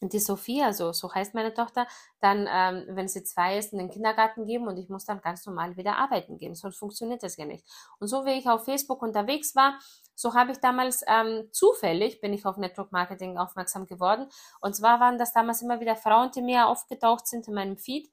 die 0.00 0.18
Sophia, 0.18 0.72
so, 0.72 0.92
so 0.92 1.12
heißt 1.12 1.34
meine 1.34 1.52
Tochter, 1.52 1.86
dann, 2.20 2.48
ähm, 2.50 2.84
wenn 2.88 3.08
sie 3.08 3.22
zwei 3.22 3.58
ist, 3.58 3.72
in 3.72 3.78
den 3.78 3.90
Kindergarten 3.90 4.46
geben 4.46 4.66
und 4.66 4.78
ich 4.78 4.88
muss 4.88 5.04
dann 5.04 5.20
ganz 5.20 5.44
normal 5.46 5.76
wieder 5.76 5.96
arbeiten 5.96 6.38
gehen. 6.38 6.54
Sonst 6.54 6.78
funktioniert 6.78 7.22
das 7.22 7.36
ja 7.36 7.44
nicht. 7.44 7.64
Und 7.98 8.08
so 8.08 8.24
wie 8.24 8.32
ich 8.32 8.48
auf 8.48 8.64
Facebook 8.64 9.02
unterwegs 9.02 9.54
war, 9.54 9.78
so 10.14 10.34
habe 10.34 10.52
ich 10.52 10.58
damals 10.58 11.02
ähm, 11.06 11.48
zufällig, 11.52 12.20
bin 12.20 12.32
ich 12.32 12.46
auf 12.46 12.56
Network 12.56 12.92
Marketing 12.92 13.38
aufmerksam 13.38 13.86
geworden. 13.86 14.28
Und 14.60 14.74
zwar 14.74 15.00
waren 15.00 15.18
das 15.18 15.32
damals 15.32 15.62
immer 15.62 15.80
wieder 15.80 15.96
Frauen, 15.96 16.30
die 16.30 16.42
mir 16.42 16.66
aufgetaucht 16.66 17.26
sind 17.26 17.48
in 17.48 17.54
meinem 17.54 17.76
Feed, 17.76 18.10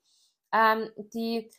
ähm, 0.53 0.89
die 1.13 1.49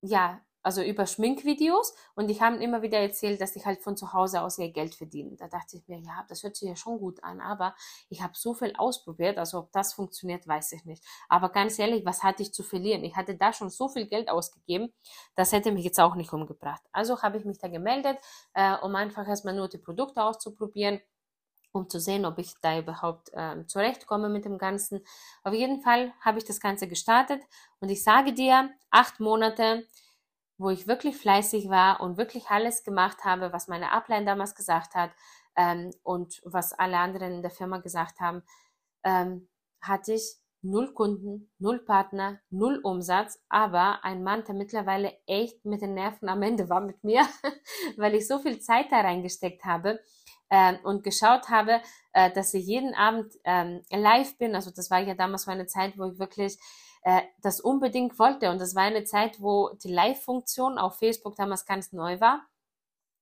ja 0.00 0.40
also 0.64 0.82
über 0.82 1.06
Schminkvideos 1.06 1.94
und 2.14 2.28
die 2.28 2.40
haben 2.40 2.60
immer 2.60 2.82
wieder 2.82 2.98
erzählt, 2.98 3.40
dass 3.40 3.54
ich 3.54 3.66
halt 3.66 3.82
von 3.82 3.96
zu 3.96 4.12
Hause 4.12 4.42
aus 4.42 4.58
ihr 4.58 4.72
Geld 4.72 4.94
verdienen. 4.94 5.36
Da 5.36 5.46
dachte 5.46 5.76
ich 5.76 5.86
mir, 5.86 5.98
ja, 5.98 6.24
das 6.28 6.42
hört 6.42 6.56
sich 6.56 6.68
ja 6.68 6.74
schon 6.74 6.98
gut 6.98 7.22
an, 7.22 7.40
aber 7.40 7.74
ich 8.08 8.22
habe 8.22 8.32
so 8.34 8.54
viel 8.54 8.74
ausprobiert, 8.76 9.38
also 9.38 9.58
ob 9.58 9.72
das 9.72 9.94
funktioniert, 9.94 10.48
weiß 10.48 10.72
ich 10.72 10.84
nicht. 10.84 11.04
Aber 11.28 11.50
ganz 11.50 11.78
ehrlich, 11.78 12.04
was 12.04 12.22
hatte 12.22 12.42
ich 12.42 12.52
zu 12.52 12.62
verlieren? 12.62 13.04
Ich 13.04 13.14
hatte 13.14 13.36
da 13.36 13.52
schon 13.52 13.70
so 13.70 13.88
viel 13.88 14.06
Geld 14.06 14.28
ausgegeben, 14.28 14.92
das 15.36 15.52
hätte 15.52 15.70
mich 15.70 15.84
jetzt 15.84 16.00
auch 16.00 16.14
nicht 16.14 16.32
umgebracht. 16.32 16.82
Also 16.92 17.22
habe 17.22 17.38
ich 17.38 17.44
mich 17.44 17.58
da 17.58 17.68
gemeldet, 17.68 18.18
äh, 18.54 18.76
um 18.78 18.94
einfach 18.96 19.28
erstmal 19.28 19.54
nur 19.54 19.68
die 19.68 19.78
Produkte 19.78 20.22
auszuprobieren 20.24 21.00
um 21.74 21.90
zu 21.90 21.98
sehen, 21.98 22.24
ob 22.24 22.38
ich 22.38 22.54
da 22.60 22.78
überhaupt 22.78 23.30
ähm, 23.34 23.68
zurechtkomme 23.68 24.28
mit 24.28 24.44
dem 24.44 24.58
Ganzen. 24.58 25.04
Auf 25.42 25.52
jeden 25.52 25.80
Fall 25.82 26.12
habe 26.20 26.38
ich 26.38 26.44
das 26.44 26.60
Ganze 26.60 26.86
gestartet 26.86 27.42
und 27.80 27.88
ich 27.88 28.02
sage 28.04 28.32
dir, 28.32 28.70
acht 28.90 29.18
Monate, 29.18 29.84
wo 30.58 30.70
ich 30.70 30.86
wirklich 30.86 31.16
fleißig 31.16 31.68
war 31.68 32.00
und 32.00 32.16
wirklich 32.16 32.48
alles 32.48 32.84
gemacht 32.84 33.24
habe, 33.24 33.52
was 33.52 33.68
meine 33.68 33.92
Upline 33.92 34.24
damals 34.24 34.54
gesagt 34.54 34.94
hat 34.94 35.10
ähm, 35.56 35.90
und 36.02 36.40
was 36.44 36.72
alle 36.72 36.98
anderen 36.98 37.32
in 37.32 37.42
der 37.42 37.50
Firma 37.50 37.78
gesagt 37.78 38.20
haben, 38.20 38.42
ähm, 39.04 39.48
hatte 39.80 40.14
ich 40.14 40.38
null 40.62 40.94
Kunden, 40.94 41.52
null 41.58 41.84
Partner, 41.84 42.40
null 42.50 42.80
Umsatz, 42.82 43.38
aber 43.48 44.02
ein 44.04 44.22
Mann, 44.22 44.44
der 44.44 44.54
mittlerweile 44.54 45.12
echt 45.26 45.64
mit 45.64 45.82
den 45.82 45.94
Nerven 45.94 46.28
am 46.28 46.42
Ende 46.42 46.68
war 46.70 46.80
mit 46.80 47.04
mir, 47.04 47.22
weil 47.96 48.14
ich 48.14 48.26
so 48.26 48.38
viel 48.38 48.60
Zeit 48.60 48.86
da 48.90 49.00
reingesteckt 49.00 49.64
habe 49.64 50.00
äh, 50.48 50.74
und 50.82 51.04
geschaut 51.04 51.50
habe, 51.50 51.80
äh, 52.12 52.30
dass 52.32 52.54
ich 52.54 52.66
jeden 52.66 52.94
Abend 52.94 53.34
ähm, 53.44 53.82
live 53.90 54.38
bin. 54.38 54.54
Also 54.54 54.70
das 54.70 54.90
war 54.90 55.00
ja 55.00 55.14
damals 55.14 55.42
so 55.42 55.50
eine 55.50 55.66
Zeit, 55.66 55.98
wo 55.98 56.06
ich 56.06 56.18
wirklich 56.18 56.58
äh, 57.04 57.22
das 57.42 57.60
unbedingt 57.60 58.18
wollte. 58.18 58.50
Und 58.50 58.60
das 58.60 58.74
war 58.74 58.82
eine 58.82 59.04
Zeit, 59.04 59.40
wo 59.40 59.70
die 59.82 59.92
Live-Funktion 59.92 60.78
auf 60.78 60.98
Facebook 60.98 61.36
damals 61.36 61.66
ganz 61.66 61.92
neu 61.92 62.20
war. 62.20 62.46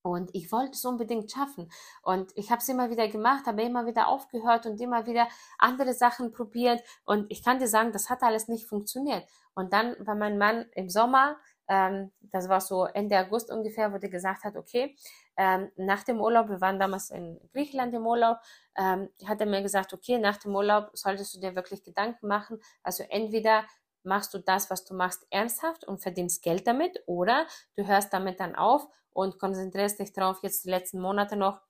Und 0.05 0.31
ich 0.35 0.51
wollte 0.51 0.73
es 0.73 0.85
unbedingt 0.85 1.31
schaffen. 1.31 1.71
Und 2.03 2.33
ich 2.35 2.51
habe 2.51 2.61
es 2.61 2.69
immer 2.69 2.91
wieder 2.91 3.09
gemacht, 3.09 3.47
habe 3.47 3.63
immer 3.63 3.87
wieder 3.87 4.09
aufgehört 4.09 4.67
und 4.67 4.81
immer 4.81 5.07
wieder 5.07 5.29
andere 5.59 5.95
Sachen 5.95 6.33
probiert. 6.33 6.83
Und 7.05 7.27
ich 7.31 7.45
kann 7.45 7.61
dir 7.61 7.69
sagen, 7.69 7.93
das 7.93 8.11
hat 8.11 8.23
alles 8.23 8.49
nicht 8.49 8.67
funktioniert. 8.67 9.25
Und 9.55 9.73
dann 9.73 9.95
war 10.05 10.17
mein 10.17 10.39
Mann 10.39 10.67
im 10.75 10.89
Sommer, 10.89 11.37
ähm, 11.69 12.11
das 12.21 12.49
war 12.49 12.61
so 12.61 12.85
Ende 12.85 13.19
August 13.19 13.51
ungefähr, 13.51 13.93
wo 13.93 13.99
der 13.99 14.11
gesagt 14.11 14.45
hat, 14.45 14.57
okay, 14.57 14.97
ähm, 15.37 15.71
nach 15.77 16.03
dem 16.05 16.21
Urlaub, 16.21 16.49
wir 16.49 16.61
waren 16.61 16.79
damals 16.79 17.11
in 17.11 17.41
Griechenland 17.53 17.95
im 17.95 18.07
Urlaub, 18.07 18.39
ähm, 18.77 19.09
hat 19.27 19.41
er 19.41 19.47
mir 19.47 19.63
gesagt, 19.63 19.93
okay, 19.93 20.19
nach 20.19 20.37
dem 20.37 20.55
Urlaub 20.55 20.91
solltest 20.93 21.35
du 21.35 21.41
dir 21.41 21.55
wirklich 21.55 21.83
Gedanken 21.83 22.27
machen. 22.27 22.61
Also 22.83 23.05
entweder 23.09 23.65
machst 24.05 24.35
du 24.35 24.39
das, 24.39 24.71
was 24.71 24.85
du 24.85 24.95
machst, 24.95 25.27
ernsthaft 25.31 25.85
und 25.85 26.03
verdienst 26.03 26.43
Geld 26.43 26.67
damit 26.67 27.03
oder 27.07 27.47
du 27.77 27.87
hörst 27.87 28.13
damit 28.13 28.41
dann 28.41 28.55
auf 28.55 28.89
und 29.11 29.39
konzentrierst 29.39 29.99
dich 29.99 30.13
darauf, 30.13 30.43
jetzt 30.43 30.65
die 30.65 30.71
letzten 30.71 31.01
Monate 31.01 31.37
noch 31.37 31.61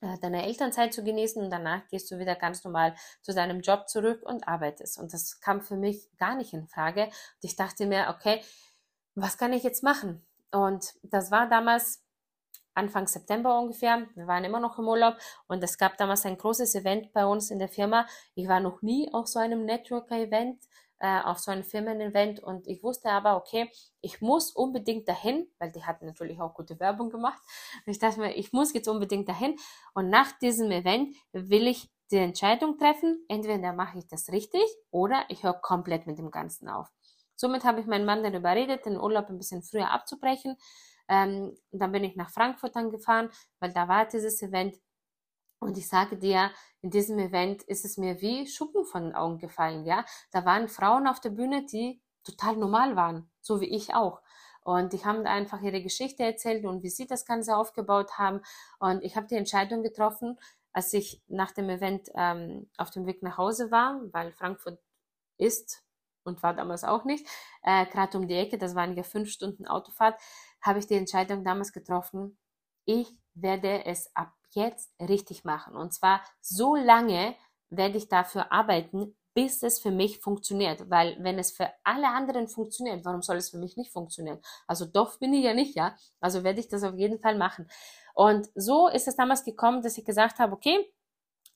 äh, 0.00 0.18
deine 0.20 0.44
Elternzeit 0.44 0.92
zu 0.92 1.02
genießen 1.02 1.42
und 1.42 1.50
danach 1.50 1.86
gehst 1.88 2.10
du 2.10 2.18
wieder 2.18 2.34
ganz 2.34 2.62
normal 2.64 2.94
zu 3.22 3.32
deinem 3.32 3.60
Job 3.60 3.88
zurück 3.88 4.22
und 4.22 4.46
arbeitest. 4.46 4.98
Und 4.98 5.12
das 5.12 5.40
kam 5.40 5.62
für 5.62 5.76
mich 5.76 6.10
gar 6.18 6.36
nicht 6.36 6.52
in 6.52 6.66
Frage. 6.66 7.04
Und 7.04 7.12
ich 7.42 7.56
dachte 7.56 7.86
mir, 7.86 8.14
okay, 8.14 8.42
was 9.14 9.38
kann 9.38 9.52
ich 9.52 9.62
jetzt 9.62 9.82
machen? 9.82 10.26
Und 10.50 10.94
das 11.02 11.30
war 11.30 11.48
damals 11.48 12.03
Anfang 12.74 13.06
September 13.06 13.58
ungefähr. 13.58 14.06
Wir 14.14 14.26
waren 14.26 14.44
immer 14.44 14.60
noch 14.60 14.78
im 14.78 14.88
Urlaub 14.88 15.16
und 15.46 15.62
es 15.62 15.78
gab 15.78 15.96
damals 15.96 16.26
ein 16.26 16.36
großes 16.36 16.74
Event 16.74 17.12
bei 17.12 17.24
uns 17.24 17.50
in 17.50 17.58
der 17.58 17.68
Firma. 17.68 18.06
Ich 18.34 18.48
war 18.48 18.60
noch 18.60 18.82
nie 18.82 19.12
auf 19.12 19.28
so 19.28 19.38
einem 19.38 19.64
Networker-Event, 19.64 20.62
äh, 20.98 21.20
auf 21.22 21.38
so 21.38 21.50
einem 21.50 21.64
Firmen-Event 21.64 22.40
und 22.40 22.66
ich 22.66 22.82
wusste 22.82 23.10
aber, 23.10 23.36
okay, 23.36 23.70
ich 24.00 24.20
muss 24.20 24.50
unbedingt 24.50 25.08
dahin, 25.08 25.46
weil 25.58 25.70
die 25.72 25.84
hatten 25.84 26.06
natürlich 26.06 26.40
auch 26.40 26.54
gute 26.54 26.78
Werbung 26.80 27.10
gemacht. 27.10 27.40
Und 27.86 27.92
ich 27.92 27.98
dachte 27.98 28.20
mir, 28.20 28.34
ich 28.34 28.52
muss 28.52 28.72
jetzt 28.72 28.88
unbedingt 28.88 29.28
dahin 29.28 29.56
und 29.94 30.10
nach 30.10 30.32
diesem 30.38 30.70
Event 30.70 31.14
will 31.32 31.66
ich 31.66 31.90
die 32.10 32.16
Entscheidung 32.16 32.78
treffen, 32.78 33.24
entweder 33.28 33.72
mache 33.72 33.98
ich 33.98 34.06
das 34.06 34.30
richtig 34.30 34.62
oder 34.90 35.24
ich 35.28 35.42
höre 35.42 35.54
komplett 35.54 36.06
mit 36.06 36.18
dem 36.18 36.30
Ganzen 36.30 36.68
auf. 36.68 36.88
Somit 37.36 37.64
habe 37.64 37.80
ich 37.80 37.86
meinen 37.86 38.04
Mann 38.04 38.22
dann 38.22 38.34
überredet, 38.34 38.86
den 38.86 38.96
Urlaub 38.96 39.28
ein 39.28 39.38
bisschen 39.38 39.62
früher 39.62 39.90
abzubrechen 39.90 40.56
ähm, 41.08 41.56
dann 41.70 41.92
bin 41.92 42.04
ich 42.04 42.16
nach 42.16 42.30
Frankfurt 42.30 42.76
dann 42.76 42.90
gefahren, 42.90 43.30
weil 43.60 43.72
da 43.72 43.88
war 43.88 44.06
dieses 44.06 44.40
Event. 44.42 44.76
Und 45.60 45.78
ich 45.78 45.88
sage 45.88 46.16
dir, 46.16 46.50
in 46.82 46.90
diesem 46.90 47.18
Event 47.18 47.62
ist 47.62 47.84
es 47.84 47.96
mir 47.96 48.20
wie 48.20 48.46
Schuppen 48.46 48.84
von 48.84 49.04
den 49.04 49.14
Augen 49.14 49.38
gefallen, 49.38 49.84
ja. 49.86 50.04
Da 50.30 50.44
waren 50.44 50.68
Frauen 50.68 51.06
auf 51.06 51.20
der 51.20 51.30
Bühne, 51.30 51.64
die 51.64 52.02
total 52.24 52.56
normal 52.56 52.96
waren, 52.96 53.30
so 53.40 53.60
wie 53.60 53.74
ich 53.74 53.94
auch. 53.94 54.22
Und 54.62 54.94
die 54.94 55.04
haben 55.04 55.26
einfach 55.26 55.60
ihre 55.60 55.82
Geschichte 55.82 56.22
erzählt 56.22 56.64
und 56.64 56.82
wie 56.82 56.88
sie 56.88 57.06
das 57.06 57.26
Ganze 57.26 57.56
aufgebaut 57.56 58.18
haben. 58.18 58.40
Und 58.78 59.02
ich 59.02 59.16
habe 59.16 59.26
die 59.26 59.36
Entscheidung 59.36 59.82
getroffen, 59.82 60.38
als 60.72 60.92
ich 60.92 61.22
nach 61.28 61.52
dem 61.52 61.68
Event 61.68 62.10
ähm, 62.14 62.68
auf 62.78 62.90
dem 62.90 63.06
Weg 63.06 63.22
nach 63.22 63.38
Hause 63.38 63.70
war, 63.70 64.00
weil 64.12 64.32
Frankfurt 64.32 64.78
ist 65.36 65.82
und 66.24 66.42
war 66.42 66.54
damals 66.54 66.84
auch 66.84 67.04
nicht, 67.04 67.26
äh, 67.62 67.86
gerade 67.86 68.18
um 68.18 68.28
die 68.28 68.34
Ecke, 68.34 68.58
das 68.58 68.74
waren 68.74 68.96
ja 68.96 69.02
fünf 69.02 69.30
Stunden 69.30 69.66
Autofahrt, 69.66 70.20
habe 70.62 70.78
ich 70.78 70.86
die 70.86 70.94
Entscheidung 70.94 71.44
damals 71.44 71.72
getroffen, 71.72 72.38
ich 72.84 73.08
werde 73.34 73.84
es 73.86 74.14
ab 74.14 74.32
jetzt 74.50 74.92
richtig 75.00 75.44
machen. 75.44 75.76
Und 75.76 75.92
zwar 75.92 76.22
so 76.40 76.76
lange 76.76 77.34
werde 77.70 77.98
ich 77.98 78.08
dafür 78.08 78.52
arbeiten, 78.52 79.16
bis 79.34 79.62
es 79.62 79.80
für 79.80 79.90
mich 79.90 80.20
funktioniert. 80.20 80.88
Weil 80.88 81.16
wenn 81.20 81.38
es 81.38 81.50
für 81.50 81.70
alle 81.82 82.08
anderen 82.08 82.48
funktioniert, 82.48 83.04
warum 83.04 83.22
soll 83.22 83.36
es 83.36 83.50
für 83.50 83.58
mich 83.58 83.76
nicht 83.76 83.92
funktionieren? 83.92 84.40
Also 84.66 84.86
doof 84.86 85.18
bin 85.18 85.34
ich 85.34 85.44
ja 85.44 85.54
nicht, 85.54 85.74
ja. 85.74 85.96
Also 86.20 86.44
werde 86.44 86.60
ich 86.60 86.68
das 86.68 86.84
auf 86.84 86.94
jeden 86.94 87.18
Fall 87.18 87.36
machen. 87.36 87.68
Und 88.14 88.48
so 88.54 88.88
ist 88.88 89.08
es 89.08 89.16
damals 89.16 89.44
gekommen, 89.44 89.82
dass 89.82 89.98
ich 89.98 90.04
gesagt 90.04 90.38
habe, 90.38 90.52
okay, 90.52 90.93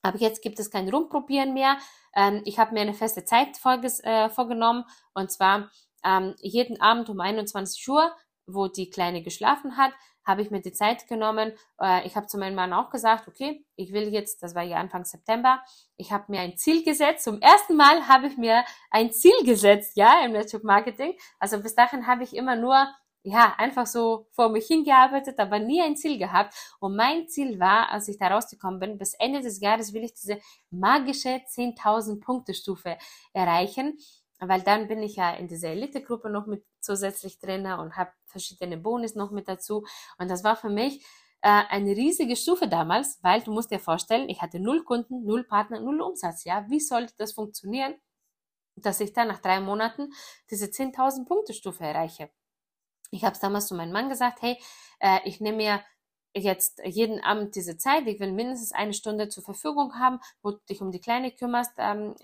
aber 0.03 0.19
jetzt 0.19 0.43
gibt 0.43 0.59
es 0.61 0.71
kein 0.71 0.89
Rumprobieren 0.89 1.55
mehr. 1.55 1.77
Ähm, 2.15 2.43
ich 2.45 2.59
habe 2.59 2.75
mir 2.75 2.81
eine 2.81 2.95
feste 2.95 3.25
Zeit 3.25 3.57
vorges 3.57 4.01
äh, 4.05 4.29
vorgenommen 4.29 4.85
und 5.15 5.31
zwar 5.31 5.71
ähm, 6.05 6.35
jeden 6.41 6.81
Abend 6.81 7.09
um 7.09 7.21
21 7.21 7.89
Uhr 7.89 8.13
wo 8.49 8.67
die 8.67 8.91
Kleine 8.91 9.23
geschlafen 9.23 9.77
hat, 9.77 9.93
habe 10.25 10.43
ich 10.43 10.51
mir 10.51 10.61
die 10.61 10.73
Zeit 10.73 11.07
genommen. 11.07 11.53
Äh, 11.81 12.07
ich 12.07 12.17
habe 12.17 12.27
zu 12.27 12.39
meinem 12.39 12.55
Mann 12.55 12.73
auch 12.73 12.91
gesagt, 12.91 13.29
okay, 13.29 13.65
ich 13.77 13.93
will 13.93 14.09
jetzt, 14.09 14.43
das 14.43 14.55
war 14.55 14.63
ja 14.63 14.79
Anfang 14.79 15.05
September, 15.05 15.63
ich 15.97 16.13
habe 16.13 16.25
mir 16.29 16.41
ein 16.41 16.57
Ziel 16.57 16.83
gesetzt. 16.83 17.25
Zum 17.25 17.41
ersten 17.41 17.77
Mal 17.77 18.09
habe 18.09 18.27
ich 18.27 18.37
mir 18.37 18.65
ein 18.91 19.13
Ziel 19.13 19.45
gesetzt, 19.45 19.93
ja, 19.97 20.25
im 20.25 20.33
Network 20.33 20.65
Marketing. 20.65 21.17
Also 21.39 21.61
bis 21.61 21.75
dahin 21.75 22.07
habe 22.07 22.25
ich 22.25 22.35
immer 22.35 22.57
nur 22.57 22.89
ja, 23.31 23.55
einfach 23.59 23.87
so 23.87 24.27
vor 24.31 24.49
mich 24.49 24.67
hingearbeitet, 24.67 25.39
aber 25.39 25.59
nie 25.59 25.83
ein 25.83 25.97
Ziel 25.97 26.19
gehabt. 26.19 26.55
Und 26.81 26.97
mein 26.97 27.29
Ziel 27.29 27.61
war, 27.61 27.91
als 27.91 28.09
ich 28.09 28.19
da 28.19 28.29
rausgekommen 28.29 28.81
bin, 28.81 28.99
bis 28.99 29.15
Ende 29.15 29.41
des 29.41 29.61
Jahres 29.61 29.93
will 29.93 30.05
ich 30.05 30.15
diese 30.15 30.39
magische 30.71 31.41
10.000 31.47 32.21
Punkte 32.21 32.55
Stufe 32.55 32.97
erreichen, 33.33 33.99
weil 34.41 34.63
dann 34.63 34.89
bin 34.89 35.03
ich 35.03 35.17
ja 35.17 35.35
in 35.35 35.49
dieser 35.49 35.69
Elite-Gruppe 35.71 36.31
noch 36.31 36.47
mit 36.47 36.65
zusätzlich 36.81 37.39
drin 37.39 37.67
und 37.67 37.97
habe 37.97 38.13
verschiedene 38.27 38.79
Bonus 38.79 39.15
noch 39.15 39.31
mit 39.31 39.49
dazu. 39.49 39.85
Und 40.19 40.31
das 40.31 40.43
war 40.45 40.57
für 40.57 40.71
mich 40.71 41.05
äh, 41.43 41.63
eine 41.69 41.91
riesige 41.91 42.35
Stufe 42.37 42.67
damals, 42.69 43.19
weil 43.23 43.43
du 43.43 43.53
musst 43.53 43.71
dir 43.71 43.81
vorstellen, 43.81 44.29
ich 44.29 44.41
hatte 44.41 44.59
null 44.61 44.85
Kunden, 44.85 45.25
null 45.25 45.45
Partner, 45.45 45.81
null 45.81 46.01
Umsatz. 46.01 46.45
Ja, 46.45 46.65
wie 46.71 46.81
sollte 46.81 47.15
das 47.19 47.33
funktionieren, 47.33 47.95
dass 48.77 49.01
ich 49.01 49.13
dann 49.13 49.29
nach 49.29 49.41
drei 49.41 49.61
Monaten 49.61 50.13
diese 50.51 50.71
10.000 50.71 51.27
Punkte 51.27 51.55
Stufe 51.55 51.85
erreiche? 51.85 52.31
Ich 53.11 53.25
habe 53.25 53.35
es 53.35 53.41
damals 53.41 53.67
zu 53.69 53.75
meinem 53.75 53.93
Mann 53.93 54.09
gesagt, 54.09 54.43
hey, 54.43 54.59
äh, 55.01 55.21
ich 55.25 55.41
nehme 55.41 55.57
mir 55.59 55.81
jetzt 56.35 56.81
jeden 56.85 57.21
Abend 57.23 57.55
diese 57.57 57.77
Zeit, 57.79 58.07
ich 58.07 58.21
will 58.21 58.33
mindestens 58.33 58.73
eine 58.73 58.93
Stunde 58.93 59.29
zur 59.29 59.43
Verfügung 59.43 59.99
haben, 59.99 60.21
wo 60.43 60.53
du 60.53 60.59
dich 60.69 60.81
um 60.81 60.93
die 60.93 61.01
Kleine 61.01 61.33
kümmerst. 61.33 61.73
Ähm, 61.79 62.15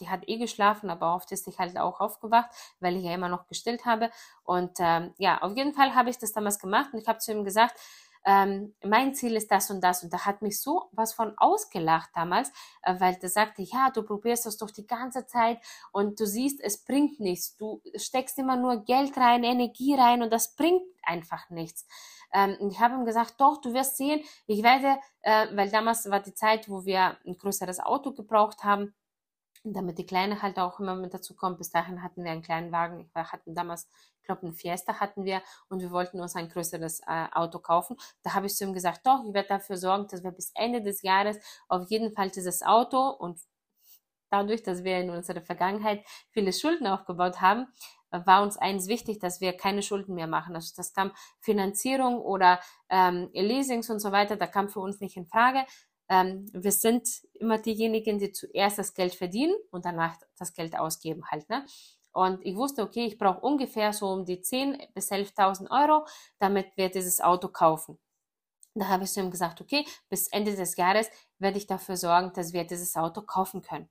die 0.00 0.08
hat 0.08 0.28
eh 0.28 0.38
geschlafen, 0.38 0.90
aber 0.90 1.14
oft 1.14 1.30
ist 1.32 1.44
sie 1.44 1.52
halt 1.58 1.78
auch 1.78 2.00
aufgewacht, 2.00 2.50
weil 2.80 2.96
ich 2.96 3.04
ja 3.04 3.14
immer 3.14 3.28
noch 3.28 3.46
gestillt 3.46 3.84
habe. 3.84 4.10
Und 4.42 4.78
ähm, 4.80 5.14
ja, 5.18 5.42
auf 5.42 5.56
jeden 5.56 5.74
Fall 5.74 5.94
habe 5.94 6.10
ich 6.10 6.18
das 6.18 6.32
damals 6.32 6.58
gemacht 6.58 6.90
und 6.92 7.00
ich 7.00 7.08
habe 7.08 7.18
zu 7.18 7.32
ihm 7.32 7.44
gesagt, 7.44 7.78
ähm, 8.24 8.74
mein 8.84 9.14
Ziel 9.14 9.36
ist 9.36 9.50
das 9.50 9.70
und 9.70 9.80
das. 9.82 10.02
Und 10.02 10.12
da 10.12 10.24
hat 10.24 10.42
mich 10.42 10.60
so 10.60 10.88
was 10.92 11.12
von 11.12 11.36
ausgelacht 11.38 12.10
damals, 12.14 12.50
äh, 12.82 12.94
weil 12.98 13.16
der 13.16 13.28
sagte, 13.28 13.62
ja, 13.62 13.90
du 13.90 14.02
probierst 14.02 14.46
das 14.46 14.56
doch 14.56 14.70
die 14.70 14.86
ganze 14.86 15.26
Zeit 15.26 15.58
und 15.92 16.20
du 16.20 16.26
siehst, 16.26 16.60
es 16.60 16.84
bringt 16.84 17.20
nichts. 17.20 17.56
Du 17.56 17.82
steckst 17.96 18.38
immer 18.38 18.56
nur 18.56 18.84
Geld 18.84 19.16
rein, 19.16 19.44
Energie 19.44 19.94
rein 19.94 20.22
und 20.22 20.32
das 20.32 20.54
bringt 20.54 20.82
einfach 21.02 21.50
nichts. 21.50 21.86
Ähm, 22.32 22.56
ich 22.70 22.80
habe 22.80 22.94
ihm 22.94 23.04
gesagt, 23.04 23.34
doch, 23.38 23.60
du 23.60 23.74
wirst 23.74 23.96
sehen, 23.96 24.22
ich 24.46 24.62
werde, 24.62 24.98
äh, 25.22 25.48
weil 25.54 25.70
damals 25.70 26.08
war 26.10 26.20
die 26.20 26.34
Zeit, 26.34 26.68
wo 26.68 26.84
wir 26.84 27.18
ein 27.26 27.36
größeres 27.36 27.80
Auto 27.80 28.12
gebraucht 28.12 28.64
haben, 28.64 28.94
damit 29.64 29.98
die 29.98 30.06
Kleine 30.06 30.42
halt 30.42 30.58
auch 30.58 30.80
immer 30.80 30.96
mit 30.96 31.14
dazu 31.14 31.34
kommt. 31.34 31.58
Bis 31.58 31.70
dahin 31.70 32.02
hatten 32.02 32.24
wir 32.24 32.32
einen 32.32 32.42
kleinen 32.42 32.72
Wagen. 32.72 33.08
Wir 33.14 33.32
hatten 33.32 33.54
damals, 33.54 33.88
glaube, 34.24 34.42
einen 34.42 34.54
Fiesta 34.54 35.00
hatten 35.00 35.24
wir 35.24 35.42
und 35.68 35.80
wir 35.80 35.90
wollten 35.90 36.20
uns 36.20 36.36
ein 36.36 36.48
größeres 36.48 37.00
äh, 37.00 37.26
Auto 37.32 37.58
kaufen. 37.58 37.96
Da 38.22 38.34
habe 38.34 38.46
ich 38.46 38.54
zu 38.54 38.64
ihm 38.64 38.74
gesagt, 38.74 39.06
doch, 39.06 39.24
ich 39.26 39.34
werde 39.34 39.48
dafür 39.48 39.76
sorgen, 39.76 40.06
dass 40.08 40.22
wir 40.22 40.30
bis 40.30 40.52
Ende 40.54 40.82
des 40.82 41.02
Jahres 41.02 41.38
auf 41.68 41.90
jeden 41.90 42.12
Fall 42.14 42.30
dieses 42.30 42.62
Auto 42.62 43.08
und 43.10 43.40
dadurch, 44.30 44.62
dass 44.62 44.84
wir 44.84 44.98
in 44.98 45.10
unserer 45.10 45.42
Vergangenheit 45.42 46.04
viele 46.30 46.52
Schulden 46.52 46.86
aufgebaut 46.86 47.40
haben, 47.40 47.66
war 48.10 48.42
uns 48.42 48.56
eins 48.56 48.88
wichtig, 48.88 49.18
dass 49.20 49.40
wir 49.40 49.54
keine 49.54 49.82
Schulden 49.82 50.14
mehr 50.14 50.26
machen. 50.26 50.54
Also 50.54 50.72
das 50.76 50.92
kam 50.92 51.12
Finanzierung 51.40 52.20
oder 52.20 52.60
ähm, 52.90 53.30
Leasings 53.32 53.88
und 53.90 54.00
so 54.00 54.12
weiter, 54.12 54.36
da 54.36 54.46
kam 54.46 54.68
für 54.68 54.80
uns 54.80 55.00
nicht 55.00 55.16
in 55.16 55.26
Frage, 55.26 55.64
ähm, 56.08 56.50
wir 56.52 56.72
sind 56.72 57.08
immer 57.32 57.58
diejenigen, 57.58 58.18
die 58.18 58.32
zuerst 58.32 58.78
das 58.78 58.92
Geld 58.92 59.14
verdienen 59.14 59.54
und 59.70 59.86
danach 59.86 60.16
das 60.36 60.52
Geld 60.52 60.78
ausgeben 60.78 61.22
halt. 61.30 61.48
Ne? 61.48 61.64
Und 62.12 62.44
ich 62.44 62.56
wusste, 62.56 62.82
okay, 62.82 63.06
ich 63.06 63.18
brauche 63.18 63.40
ungefähr 63.40 63.92
so 63.92 64.08
um 64.08 64.24
die 64.24 64.38
10.000 64.38 64.92
bis 64.94 65.10
11.000 65.10 65.70
Euro, 65.70 66.06
damit 66.38 66.76
wir 66.76 66.90
dieses 66.90 67.20
Auto 67.20 67.48
kaufen. 67.48 67.98
Da 68.74 68.88
habe 68.88 69.04
ich 69.04 69.12
zu 69.12 69.20
ihm 69.20 69.30
gesagt, 69.30 69.60
okay, 69.60 69.84
bis 70.08 70.28
Ende 70.28 70.54
des 70.56 70.76
Jahres 70.76 71.10
werde 71.38 71.58
ich 71.58 71.66
dafür 71.66 71.96
sorgen, 71.96 72.32
dass 72.34 72.52
wir 72.52 72.64
dieses 72.64 72.96
Auto 72.96 73.22
kaufen 73.22 73.62
können. 73.62 73.90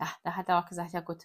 Ja, 0.00 0.08
da 0.22 0.36
hat 0.36 0.48
er 0.48 0.60
auch 0.60 0.66
gesagt, 0.66 0.92
ja 0.92 1.00
gut, 1.00 1.24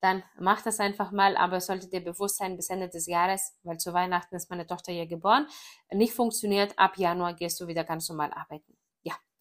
dann 0.00 0.22
mach 0.38 0.62
das 0.62 0.80
einfach 0.80 1.12
mal, 1.12 1.36
aber 1.36 1.56
es 1.56 1.66
sollte 1.66 1.88
dir 1.88 2.02
bewusst 2.04 2.36
sein, 2.36 2.56
bis 2.56 2.70
Ende 2.70 2.88
des 2.88 3.06
Jahres, 3.06 3.54
weil 3.62 3.78
zu 3.78 3.92
Weihnachten 3.92 4.36
ist 4.36 4.50
meine 4.50 4.66
Tochter 4.66 4.92
ja 4.92 5.06
geboren, 5.06 5.46
nicht 5.90 6.14
funktioniert, 6.14 6.78
ab 6.78 6.98
Januar 6.98 7.34
gehst 7.34 7.60
du 7.60 7.66
wieder 7.66 7.84
ganz 7.84 8.08
normal 8.08 8.32
arbeiten. 8.32 8.76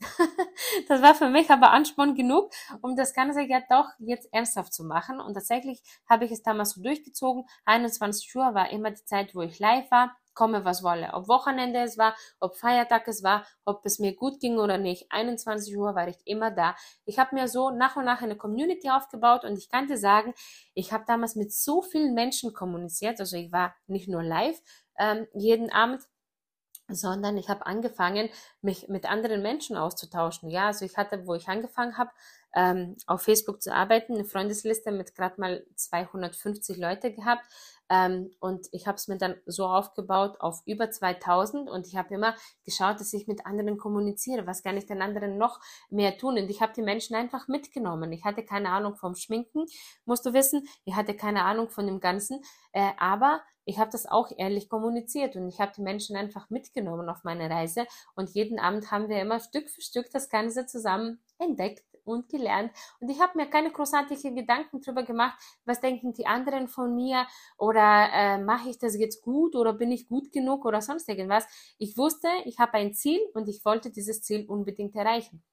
das 0.87 1.01
war 1.01 1.15
für 1.15 1.29
mich 1.29 1.49
aber 1.49 1.71
Ansporn 1.71 2.15
genug, 2.15 2.51
um 2.81 2.95
das 2.95 3.13
Ganze 3.13 3.41
ja 3.41 3.61
doch 3.69 3.87
jetzt 3.99 4.27
ernsthaft 4.31 4.73
zu 4.73 4.83
machen. 4.83 5.19
Und 5.19 5.33
tatsächlich 5.33 5.81
habe 6.09 6.25
ich 6.25 6.31
es 6.31 6.43
damals 6.43 6.71
so 6.71 6.81
durchgezogen. 6.81 7.45
21 7.65 8.35
Uhr 8.35 8.53
war 8.53 8.71
immer 8.71 8.91
die 8.91 9.05
Zeit, 9.05 9.35
wo 9.35 9.41
ich 9.41 9.59
live 9.59 9.89
war 9.91 10.15
komme, 10.33 10.65
was 10.65 10.83
wolle. 10.83 11.11
Ob 11.13 11.27
Wochenende 11.27 11.79
es 11.79 11.97
war, 11.97 12.15
ob 12.39 12.57
Feiertag 12.57 13.07
es 13.07 13.23
war, 13.23 13.45
ob 13.65 13.85
es 13.85 13.99
mir 13.99 14.15
gut 14.15 14.39
ging 14.39 14.57
oder 14.57 14.77
nicht. 14.77 15.11
21 15.11 15.75
Uhr 15.77 15.95
war 15.95 16.07
ich 16.07 16.17
immer 16.25 16.51
da. 16.51 16.75
Ich 17.05 17.19
habe 17.19 17.35
mir 17.35 17.47
so 17.47 17.69
nach 17.69 17.95
und 17.95 18.05
nach 18.05 18.21
eine 18.21 18.35
Community 18.35 18.89
aufgebaut 18.89 19.43
und 19.43 19.57
ich 19.57 19.69
kann 19.69 19.87
dir 19.87 19.97
sagen, 19.97 20.33
ich 20.73 20.91
habe 20.91 21.05
damals 21.07 21.35
mit 21.35 21.53
so 21.53 21.81
vielen 21.81 22.13
Menschen 22.13 22.53
kommuniziert. 22.53 23.19
Also 23.19 23.37
ich 23.37 23.51
war 23.51 23.75
nicht 23.87 24.07
nur 24.07 24.23
live 24.23 24.59
ähm, 24.99 25.27
jeden 25.33 25.71
Abend, 25.71 26.01
sondern 26.95 27.37
ich 27.37 27.49
habe 27.49 27.65
angefangen, 27.65 28.29
mich 28.61 28.87
mit 28.87 29.09
anderen 29.09 29.41
Menschen 29.41 29.77
auszutauschen. 29.77 30.49
Ja, 30.49 30.67
also 30.67 30.85
ich 30.85 30.97
hatte, 30.97 31.25
wo 31.25 31.35
ich 31.35 31.47
angefangen 31.47 31.97
habe, 31.97 32.11
ähm, 32.55 32.95
auf 33.07 33.23
Facebook 33.23 33.61
zu 33.61 33.73
arbeiten, 33.73 34.13
eine 34.13 34.25
Freundesliste 34.25 34.91
mit 34.91 35.15
gerade 35.15 35.39
mal 35.39 35.65
250 35.75 36.77
Leute 36.77 37.11
gehabt. 37.11 37.45
Ähm, 37.89 38.31
und 38.39 38.67
ich 38.71 38.87
habe 38.87 38.95
es 38.95 39.07
mir 39.07 39.17
dann 39.17 39.35
so 39.45 39.65
aufgebaut 39.65 40.39
auf 40.39 40.61
über 40.65 40.89
2000 40.89 41.69
und 41.69 41.85
ich 41.87 41.95
habe 41.95 42.13
immer 42.13 42.35
geschaut, 42.63 42.99
dass 42.99 43.13
ich 43.13 43.27
mit 43.27 43.45
anderen 43.45 43.77
kommuniziere. 43.77 44.47
Was 44.47 44.63
kann 44.63 44.77
ich 44.77 44.85
den 44.85 45.01
anderen 45.01 45.37
noch 45.37 45.59
mehr 45.89 46.17
tun? 46.17 46.37
Und 46.37 46.49
ich 46.49 46.61
habe 46.61 46.73
die 46.73 46.81
Menschen 46.81 47.15
einfach 47.15 47.47
mitgenommen. 47.47 48.11
Ich 48.11 48.23
hatte 48.23 48.43
keine 48.43 48.69
Ahnung 48.69 48.95
vom 48.95 49.15
Schminken, 49.15 49.65
musst 50.05 50.25
du 50.25 50.33
wissen. 50.33 50.67
Ich 50.85 50.95
hatte 50.95 51.15
keine 51.15 51.43
Ahnung 51.43 51.69
von 51.69 51.85
dem 51.85 51.99
Ganzen. 51.99 52.41
Äh, 52.71 52.91
aber 52.97 53.41
ich 53.65 53.79
habe 53.79 53.91
das 53.91 54.05
auch 54.05 54.31
ehrlich 54.37 54.69
kommuniziert 54.69 55.35
und 55.35 55.47
ich 55.47 55.59
habe 55.59 55.71
die 55.75 55.81
Menschen 55.81 56.15
einfach 56.15 56.49
mitgenommen 56.49 57.09
auf 57.09 57.23
meine 57.23 57.49
Reise 57.49 57.85
und 58.15 58.29
jeden 58.31 58.59
Abend 58.59 58.91
haben 58.91 59.09
wir 59.09 59.21
immer 59.21 59.39
Stück 59.39 59.69
für 59.69 59.81
Stück 59.81 60.09
das 60.11 60.29
Ganze 60.29 60.65
zusammen 60.65 61.19
entdeckt 61.39 61.83
und 62.05 62.29
gelernt. 62.29 62.71
Und 62.99 63.09
ich 63.09 63.21
habe 63.21 63.37
mir 63.37 63.49
keine 63.49 63.71
großartigen 63.71 64.35
Gedanken 64.35 64.81
darüber 64.81 65.03
gemacht, 65.03 65.37
was 65.65 65.79
denken 65.79 66.13
die 66.13 66.25
anderen 66.25 66.67
von 66.67 66.95
mir 66.95 67.25
oder 67.57 68.09
äh, 68.13 68.37
mache 68.39 68.69
ich 68.69 68.77
das 68.77 68.97
jetzt 68.97 69.21
gut 69.21 69.55
oder 69.55 69.73
bin 69.73 69.91
ich 69.91 70.07
gut 70.07 70.31
genug 70.31 70.65
oder 70.65 70.81
sonst 70.81 71.07
irgendwas. 71.07 71.45
Ich 71.77 71.97
wusste, 71.97 72.27
ich 72.45 72.59
habe 72.59 72.73
ein 72.73 72.93
Ziel 72.93 73.19
und 73.33 73.47
ich 73.47 73.63
wollte 73.65 73.89
dieses 73.89 74.21
Ziel 74.21 74.45
unbedingt 74.47 74.95
erreichen. 74.95 75.43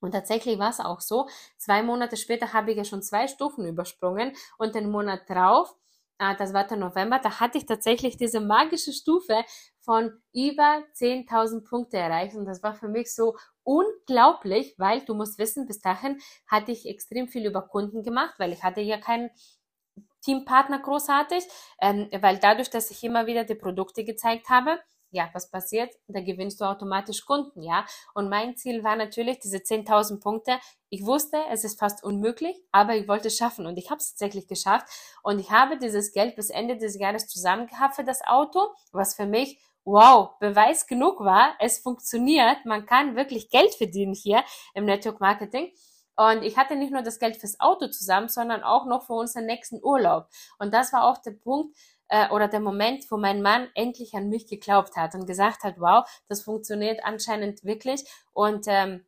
Und 0.00 0.12
tatsächlich 0.12 0.58
war 0.58 0.70
es 0.70 0.80
auch 0.80 1.00
so. 1.00 1.28
Zwei 1.58 1.82
Monate 1.82 2.16
später 2.16 2.52
habe 2.54 2.70
ich 2.70 2.78
ja 2.78 2.84
schon 2.84 3.02
zwei 3.02 3.28
Stufen 3.28 3.66
übersprungen 3.66 4.32
und 4.56 4.74
den 4.74 4.90
Monat 4.90 5.28
drauf 5.28 5.76
ah, 6.20 6.34
das 6.34 6.52
war 6.52 6.66
der 6.66 6.76
November, 6.76 7.18
da 7.18 7.40
hatte 7.40 7.58
ich 7.58 7.66
tatsächlich 7.66 8.16
diese 8.16 8.40
magische 8.40 8.92
Stufe 8.92 9.42
von 9.80 10.12
über 10.34 10.84
10.000 10.94 11.64
Punkte 11.68 11.96
erreicht. 11.96 12.36
Und 12.36 12.44
das 12.44 12.62
war 12.62 12.74
für 12.74 12.88
mich 12.88 13.14
so 13.14 13.36
unglaublich, 13.64 14.74
weil 14.78 15.00
du 15.04 15.14
musst 15.14 15.38
wissen, 15.38 15.66
bis 15.66 15.80
dahin 15.80 16.20
hatte 16.46 16.72
ich 16.72 16.86
extrem 16.86 17.28
viel 17.28 17.46
über 17.46 17.62
Kunden 17.62 18.02
gemacht, 18.02 18.34
weil 18.38 18.52
ich 18.52 18.62
hatte 18.62 18.82
ja 18.82 18.98
keinen 18.98 19.30
Teampartner 20.22 20.80
großartig, 20.80 21.44
ähm, 21.80 22.08
weil 22.20 22.38
dadurch, 22.38 22.68
dass 22.68 22.90
ich 22.90 23.02
immer 23.02 23.26
wieder 23.26 23.44
die 23.44 23.54
Produkte 23.54 24.04
gezeigt 24.04 24.50
habe, 24.50 24.78
ja, 25.10 25.28
was 25.32 25.50
passiert? 25.50 25.94
Da 26.08 26.20
gewinnst 26.20 26.60
du 26.60 26.64
automatisch 26.64 27.24
Kunden, 27.24 27.62
ja. 27.62 27.84
Und 28.14 28.28
mein 28.28 28.56
Ziel 28.56 28.84
war 28.84 28.96
natürlich 28.96 29.38
diese 29.38 29.58
10.000 29.58 30.20
Punkte. 30.20 30.58
Ich 30.88 31.04
wusste, 31.04 31.38
es 31.50 31.64
ist 31.64 31.78
fast 31.78 32.02
unmöglich, 32.04 32.56
aber 32.72 32.96
ich 32.96 33.08
wollte 33.08 33.28
es 33.28 33.36
schaffen 33.36 33.66
und 33.66 33.76
ich 33.76 33.90
habe 33.90 33.98
es 33.98 34.10
tatsächlich 34.10 34.46
geschafft. 34.46 34.86
Und 35.22 35.38
ich 35.38 35.50
habe 35.50 35.78
dieses 35.78 36.12
Geld 36.12 36.36
bis 36.36 36.50
Ende 36.50 36.76
des 36.76 36.98
Jahres 36.98 37.26
zusammen 37.26 37.66
gehabt 37.66 37.96
für 37.96 38.04
das 38.04 38.22
Auto, 38.26 38.60
was 38.92 39.14
für 39.14 39.26
mich 39.26 39.60
wow, 39.84 40.38
Beweis 40.38 40.86
genug 40.86 41.20
war, 41.20 41.54
es 41.58 41.78
funktioniert, 41.78 42.64
man 42.64 42.86
kann 42.86 43.16
wirklich 43.16 43.48
Geld 43.48 43.74
verdienen 43.74 44.14
hier 44.14 44.44
im 44.74 44.84
Network 44.84 45.20
Marketing. 45.20 45.72
Und 46.16 46.42
ich 46.42 46.58
hatte 46.58 46.76
nicht 46.76 46.92
nur 46.92 47.02
das 47.02 47.18
Geld 47.18 47.38
fürs 47.38 47.58
Auto 47.60 47.88
zusammen, 47.88 48.28
sondern 48.28 48.62
auch 48.62 48.84
noch 48.84 49.06
für 49.06 49.14
unseren 49.14 49.46
nächsten 49.46 49.82
Urlaub. 49.82 50.28
Und 50.58 50.74
das 50.74 50.92
war 50.92 51.04
auch 51.04 51.18
der 51.18 51.30
Punkt, 51.30 51.74
äh, 52.10 52.28
oder 52.30 52.48
der 52.48 52.60
Moment, 52.60 53.10
wo 53.10 53.16
mein 53.16 53.40
Mann 53.40 53.68
endlich 53.74 54.14
an 54.14 54.28
mich 54.28 54.46
geglaubt 54.46 54.96
hat 54.96 55.14
und 55.14 55.26
gesagt 55.26 55.62
hat, 55.62 55.76
wow, 55.78 56.04
das 56.28 56.42
funktioniert 56.42 57.00
anscheinend 57.04 57.64
wirklich. 57.64 58.04
Und 58.32 58.66
ähm, 58.68 59.04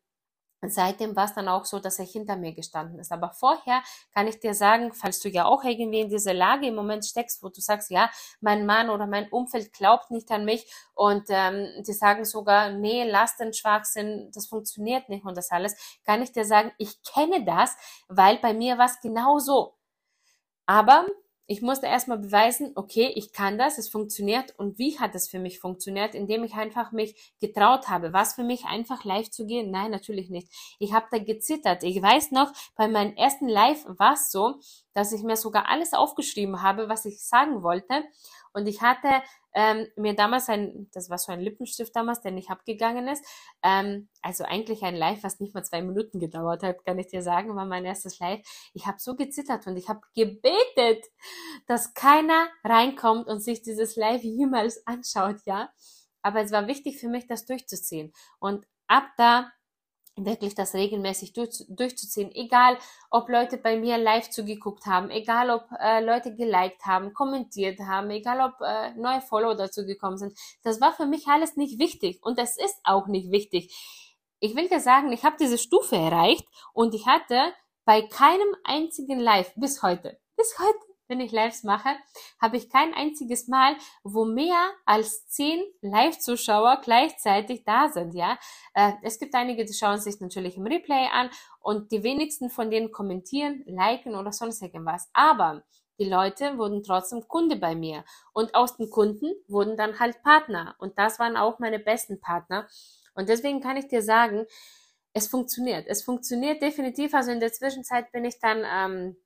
seitdem 0.64 1.16
war 1.16 1.24
es 1.24 1.34
dann 1.34 1.48
auch 1.48 1.64
so, 1.64 1.80
dass 1.80 1.98
er 1.98 2.04
hinter 2.04 2.36
mir 2.36 2.52
gestanden 2.54 3.00
ist. 3.00 3.10
Aber 3.10 3.30
vorher 3.30 3.82
kann 4.14 4.28
ich 4.28 4.38
dir 4.38 4.54
sagen, 4.54 4.92
falls 4.92 5.18
du 5.18 5.28
ja 5.28 5.44
auch 5.46 5.64
irgendwie 5.64 6.00
in 6.00 6.08
dieser 6.08 6.34
Lage 6.34 6.68
im 6.68 6.76
Moment 6.76 7.04
steckst, 7.04 7.42
wo 7.42 7.48
du 7.48 7.60
sagst, 7.60 7.90
ja, 7.90 8.08
mein 8.40 8.64
Mann 8.66 8.88
oder 8.88 9.06
mein 9.06 9.28
Umfeld 9.30 9.72
glaubt 9.72 10.10
nicht 10.12 10.30
an 10.30 10.44
mich 10.44 10.72
und 10.94 11.24
ähm, 11.28 11.66
die 11.86 11.92
sagen 11.92 12.24
sogar, 12.24 12.70
nee, 12.70 13.04
lass 13.04 13.36
den 13.36 13.52
Schwachsinn, 13.52 14.30
das 14.32 14.46
funktioniert 14.46 15.08
nicht 15.08 15.24
und 15.24 15.36
das 15.36 15.50
alles, 15.50 15.74
kann 16.04 16.22
ich 16.22 16.32
dir 16.32 16.44
sagen, 16.44 16.70
ich 16.78 17.02
kenne 17.02 17.44
das, 17.44 17.76
weil 18.08 18.38
bei 18.38 18.54
mir 18.54 18.78
war 18.78 18.86
es 18.86 19.00
genau 19.00 19.38
so. 19.40 19.74
Aber 20.66 21.06
ich 21.46 21.60
musste 21.60 21.86
erstmal 21.86 22.18
beweisen, 22.18 22.72
okay, 22.76 23.12
ich 23.14 23.32
kann 23.32 23.58
das, 23.58 23.76
es 23.78 23.88
funktioniert. 23.88 24.54
Und 24.58 24.78
wie 24.78 24.98
hat 24.98 25.14
es 25.14 25.28
für 25.28 25.38
mich 25.38 25.58
funktioniert? 25.58 26.14
Indem 26.14 26.44
ich 26.44 26.54
einfach 26.54 26.92
mich 26.92 27.32
getraut 27.40 27.88
habe. 27.88 28.12
Was 28.12 28.34
für 28.34 28.44
mich 28.44 28.64
einfach 28.64 29.04
live 29.04 29.30
zu 29.30 29.46
gehen? 29.46 29.70
Nein, 29.70 29.90
natürlich 29.90 30.30
nicht. 30.30 30.48
Ich 30.78 30.92
habe 30.92 31.06
da 31.10 31.18
gezittert. 31.18 31.82
Ich 31.82 32.00
weiß 32.00 32.30
noch, 32.30 32.52
bei 32.76 32.88
meinem 32.88 33.14
ersten 33.16 33.48
Live 33.48 33.84
war 33.86 34.14
es 34.14 34.30
so, 34.30 34.60
dass 34.94 35.12
ich 35.12 35.22
mir 35.22 35.36
sogar 35.36 35.68
alles 35.68 35.94
aufgeschrieben 35.94 36.62
habe, 36.62 36.88
was 36.88 37.04
ich 37.04 37.20
sagen 37.22 37.62
wollte. 37.62 38.04
Und 38.52 38.66
ich 38.66 38.82
hatte 38.82 39.22
ähm, 39.54 39.86
mir 39.96 40.14
damals 40.14 40.48
ein, 40.48 40.88
das 40.92 41.10
war 41.10 41.18
so 41.18 41.32
ein 41.32 41.40
Lippenstift 41.40 41.94
damals, 41.94 42.20
der 42.20 42.32
nicht 42.32 42.50
abgegangen 42.50 43.08
ist. 43.08 43.24
Ähm, 43.62 44.08
also 44.22 44.44
eigentlich 44.44 44.82
ein 44.82 44.96
Live, 44.96 45.22
was 45.22 45.40
nicht 45.40 45.54
mal 45.54 45.64
zwei 45.64 45.82
Minuten 45.82 46.20
gedauert 46.20 46.62
hat, 46.62 46.84
kann 46.84 46.98
ich 46.98 47.08
dir 47.08 47.22
sagen, 47.22 47.54
war 47.56 47.66
mein 47.66 47.84
erstes 47.84 48.18
Live. 48.18 48.40
Ich 48.74 48.86
habe 48.86 48.98
so 48.98 49.14
gezittert 49.16 49.66
und 49.66 49.76
ich 49.76 49.88
habe 49.88 50.00
gebetet, 50.14 51.04
dass 51.66 51.94
keiner 51.94 52.48
reinkommt 52.64 53.26
und 53.28 53.40
sich 53.40 53.62
dieses 53.62 53.96
Live 53.96 54.22
jemals 54.22 54.86
anschaut, 54.86 55.36
ja. 55.46 55.70
Aber 56.22 56.40
es 56.40 56.52
war 56.52 56.68
wichtig 56.68 57.00
für 57.00 57.08
mich, 57.08 57.26
das 57.26 57.46
durchzuziehen. 57.46 58.12
Und 58.38 58.66
ab 58.86 59.08
da 59.16 59.50
wirklich 60.16 60.54
das 60.54 60.74
regelmäßig 60.74 61.32
durch, 61.32 61.64
durchzuziehen. 61.68 62.30
Egal, 62.32 62.78
ob 63.10 63.28
Leute 63.28 63.56
bei 63.56 63.76
mir 63.76 63.98
live 63.98 64.28
zugeguckt 64.30 64.86
haben, 64.86 65.10
egal, 65.10 65.50
ob 65.50 65.64
äh, 65.80 66.04
Leute 66.04 66.34
geliked 66.34 66.84
haben, 66.84 67.14
kommentiert 67.14 67.80
haben, 67.80 68.10
egal, 68.10 68.40
ob 68.40 68.60
äh, 68.60 68.92
neue 68.94 69.20
Follower 69.20 69.54
dazu 69.54 69.86
gekommen 69.86 70.18
sind. 70.18 70.38
Das 70.62 70.80
war 70.80 70.92
für 70.92 71.06
mich 71.06 71.26
alles 71.28 71.56
nicht 71.56 71.78
wichtig 71.78 72.20
und 72.22 72.38
es 72.38 72.58
ist 72.58 72.76
auch 72.84 73.06
nicht 73.06 73.30
wichtig. 73.30 73.74
Ich 74.40 74.54
will 74.56 74.68
dir 74.68 74.80
sagen, 74.80 75.12
ich 75.12 75.24
habe 75.24 75.36
diese 75.38 75.58
Stufe 75.58 75.96
erreicht 75.96 76.46
und 76.74 76.94
ich 76.94 77.06
hatte 77.06 77.52
bei 77.84 78.02
keinem 78.02 78.54
einzigen 78.64 79.18
Live 79.18 79.52
bis 79.56 79.82
heute, 79.82 80.18
bis 80.36 80.58
heute 80.58 80.91
wenn 81.12 81.20
ich 81.20 81.30
Lives 81.30 81.62
mache, 81.62 81.90
habe 82.40 82.56
ich 82.56 82.70
kein 82.70 82.94
einziges 82.94 83.48
Mal, 83.48 83.76
wo 84.02 84.24
mehr 84.24 84.70
als 84.86 85.28
zehn 85.28 85.62
Live-Zuschauer 85.82 86.80
gleichzeitig 86.82 87.64
da 87.64 87.90
sind, 87.90 88.14
ja. 88.14 88.38
Äh, 88.72 88.92
es 89.02 89.18
gibt 89.18 89.34
einige, 89.34 89.66
die 89.66 89.74
schauen 89.74 90.00
sich 90.00 90.20
natürlich 90.20 90.56
im 90.56 90.66
Replay 90.66 91.08
an 91.12 91.28
und 91.60 91.92
die 91.92 92.02
wenigsten 92.02 92.48
von 92.48 92.70
denen 92.70 92.90
kommentieren, 92.90 93.62
liken 93.66 94.14
oder 94.14 94.32
sonst 94.32 94.62
irgendwas. 94.62 95.10
Aber 95.12 95.62
die 95.98 96.08
Leute 96.08 96.56
wurden 96.56 96.82
trotzdem 96.82 97.28
Kunde 97.28 97.56
bei 97.56 97.74
mir. 97.74 98.04
Und 98.32 98.54
aus 98.54 98.76
den 98.76 98.88
Kunden 98.88 99.32
wurden 99.46 99.76
dann 99.76 100.00
halt 100.00 100.22
Partner. 100.22 100.74
Und 100.78 100.98
das 100.98 101.18
waren 101.18 101.36
auch 101.36 101.58
meine 101.58 101.78
besten 101.78 102.20
Partner. 102.20 102.66
Und 103.14 103.28
deswegen 103.28 103.60
kann 103.60 103.76
ich 103.76 103.88
dir 103.88 104.02
sagen, 104.02 104.46
es 105.12 105.28
funktioniert. 105.28 105.86
Es 105.86 106.02
funktioniert 106.02 106.62
definitiv. 106.62 107.12
Also 107.14 107.30
in 107.30 107.40
der 107.40 107.52
Zwischenzeit 107.52 108.10
bin 108.12 108.24
ich 108.24 108.40
dann 108.40 108.64
ähm, 108.64 109.16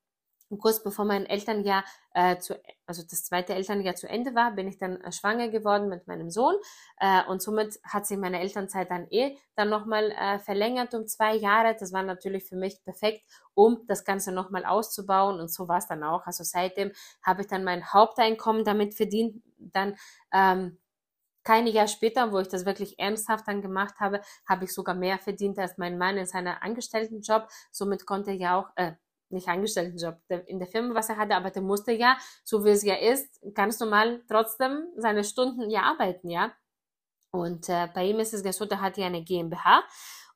kurz 0.59 0.83
bevor 0.83 1.05
mein 1.05 1.27
Elternjahr 1.27 1.85
äh, 2.15 2.39
zu, 2.39 2.55
also 2.87 3.03
das 3.03 3.25
zweite 3.25 3.55
Elternjahr 3.55 3.95
zu 3.95 4.09
Ende 4.09 4.35
war, 4.35 4.53
bin 4.53 4.69
ich 4.69 4.79
dann 4.79 5.01
äh, 5.01 5.13
schwanger 5.13 5.49
geworden 5.49 5.89
mit 5.89 6.07
meinem 6.07 6.31
Sohn 6.31 6.55
äh, 6.99 7.25
und 7.29 7.43
somit 7.43 7.79
hat 7.83 8.07
sich 8.07 8.17
meine 8.17 8.41
Elternzeit 8.41 8.91
dann 8.91 9.07
eh 9.11 9.37
dann 9.55 9.69
nochmal 9.69 10.13
äh, 10.13 10.39
verlängert 10.39 10.95
um 10.95 11.07
zwei 11.07 11.35
Jahre. 11.35 11.77
Das 11.79 11.93
war 11.93 12.03
natürlich 12.03 12.45
für 12.45 12.57
mich 12.57 12.83
perfekt, 12.85 13.25
um 13.55 13.83
das 13.87 14.05
Ganze 14.05 14.33
nochmal 14.33 14.65
auszubauen 14.65 15.41
und 15.41 15.49
so 15.49 15.69
war 15.69 15.79
es 15.79 15.87
dann 15.87 16.05
auch. 16.05 16.27
Also 16.27 16.45
seitdem 16.45 16.93
habe 17.23 17.43
ich 17.43 17.49
dann 17.49 17.65
mein 17.65 17.93
Haupteinkommen 17.93 18.65
damit 18.65 18.95
verdient, 18.95 19.43
dann 19.59 19.97
ähm, 20.33 20.79
keine 21.47 21.71
Jahr 21.71 21.87
später, 21.87 22.33
wo 22.33 22.41
ich 22.41 22.49
das 22.49 22.67
wirklich 22.67 22.99
ernsthaft 22.99 23.47
dann 23.47 23.63
gemacht 23.63 24.01
habe, 24.01 24.21
habe 24.49 24.65
ich 24.65 24.75
sogar 24.75 24.97
mehr 24.97 25.17
verdient 25.19 25.59
als 25.61 25.79
mein 25.79 25.97
Mann 25.97 26.17
in 26.17 26.27
seiner 26.27 26.63
Angestelltenjob. 26.65 27.49
Somit 27.71 28.05
konnte 28.05 28.33
er 28.33 28.37
ja 28.37 28.59
auch, 28.59 28.71
äh, 28.75 28.95
nicht 29.31 29.49
Angestelltenjob 29.49 30.17
in 30.47 30.59
der 30.59 30.69
Firma, 30.69 30.95
was 30.95 31.09
er 31.09 31.17
hatte, 31.17 31.35
aber 31.35 31.51
der 31.51 31.63
musste 31.63 31.93
ja, 31.93 32.17
so 32.45 32.65
wie 32.65 32.71
es 32.71 32.83
ja 32.83 32.95
ist, 32.95 33.41
ganz 33.55 33.81
normal 33.81 34.23
trotzdem 34.29 34.87
seine 34.97 35.25
Stunden 35.25 35.71
ja 35.71 35.83
arbeiten, 35.83 36.31
ja. 36.31 36.53
Und 37.31 37.69
äh, 37.69 37.89
bei 37.95 38.07
ihm 38.07 38.21
ist 38.21 38.35
es 38.35 38.45
ja 38.45 38.53
so, 38.53 38.65
der 38.65 38.81
hat 38.81 38.97
ja 38.97 39.07
eine 39.07 39.23
GmbH 39.23 39.83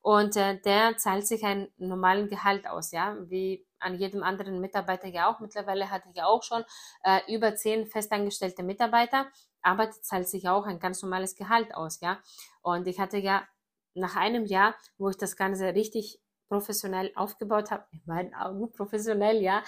und 0.03 0.37
äh, 0.37 0.61
der 0.61 0.97
zahlt 0.97 1.27
sich 1.27 1.45
einen 1.45 1.69
normalen 1.77 2.29
Gehalt 2.29 2.67
aus, 2.67 2.91
ja, 2.91 3.17
wie 3.29 3.67
an 3.79 3.95
jedem 3.95 4.23
anderen 4.23 4.61
Mitarbeiter 4.61 5.09
ja 5.09 5.31
auch. 5.31 5.41
Mittlerweile 5.41 5.91
hat 5.91 6.03
er 6.07 6.13
ja 6.15 6.27
auch 6.27 6.43
schon 6.43 6.65
äh, 7.05 7.21
über 7.35 7.55
zehn 7.55 7.87
festangestellte 7.87 8.63
Mitarbeiter, 8.63 9.27
aber 9.63 9.87
der 9.87 10.03
zahlt 10.03 10.29
sich 10.29 10.49
auch 10.49 10.67
ein 10.67 10.81
ganz 10.81 11.03
normales 11.03 11.35
Gehalt 11.37 11.75
aus, 11.75 12.01
ja. 12.01 12.21
Und 12.63 12.87
ich 12.87 12.99
hatte 12.99 13.19
ja 13.19 13.47
nach 13.95 14.17
einem 14.17 14.47
Jahr, 14.47 14.75
wo 14.99 15.11
ich 15.11 15.17
das 15.17 15.37
Ganze 15.37 15.75
richtig 15.75 16.21
professionell 16.51 17.13
aufgebaut 17.15 17.71
habe. 17.71 17.87
In 17.93 18.03
meinen 18.07 18.35
Augen 18.35 18.73
professionell, 18.73 19.41
ja. 19.41 19.63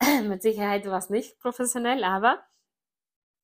Mit 0.24 0.42
Sicherheit 0.42 0.86
war 0.86 0.98
es 0.98 1.10
nicht 1.10 1.38
professionell, 1.40 2.04
aber 2.04 2.42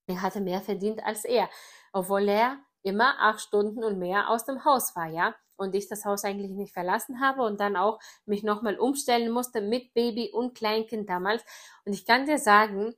er 0.06 0.22
hatte 0.22 0.40
mehr 0.40 0.60
verdient 0.60 1.02
als 1.04 1.24
er, 1.24 1.48
obwohl 1.92 2.28
er 2.28 2.58
immer 2.82 3.16
acht 3.20 3.40
Stunden 3.40 3.82
und 3.82 3.98
mehr 3.98 4.28
aus 4.30 4.44
dem 4.44 4.64
Haus 4.64 4.94
war, 4.96 5.08
ja. 5.08 5.34
Und 5.56 5.74
ich 5.74 5.88
das 5.88 6.04
Haus 6.04 6.24
eigentlich 6.24 6.50
nicht 6.52 6.72
verlassen 6.72 7.20
habe 7.20 7.42
und 7.42 7.60
dann 7.60 7.76
auch 7.76 8.00
mich 8.26 8.42
nochmal 8.42 8.78
umstellen 8.78 9.30
musste 9.30 9.60
mit 9.60 9.94
Baby 9.94 10.30
und 10.32 10.56
Kleinkind 10.56 11.08
damals. 11.08 11.44
Und 11.84 11.92
ich 11.92 12.04
kann 12.06 12.26
dir 12.26 12.38
sagen, 12.38 12.94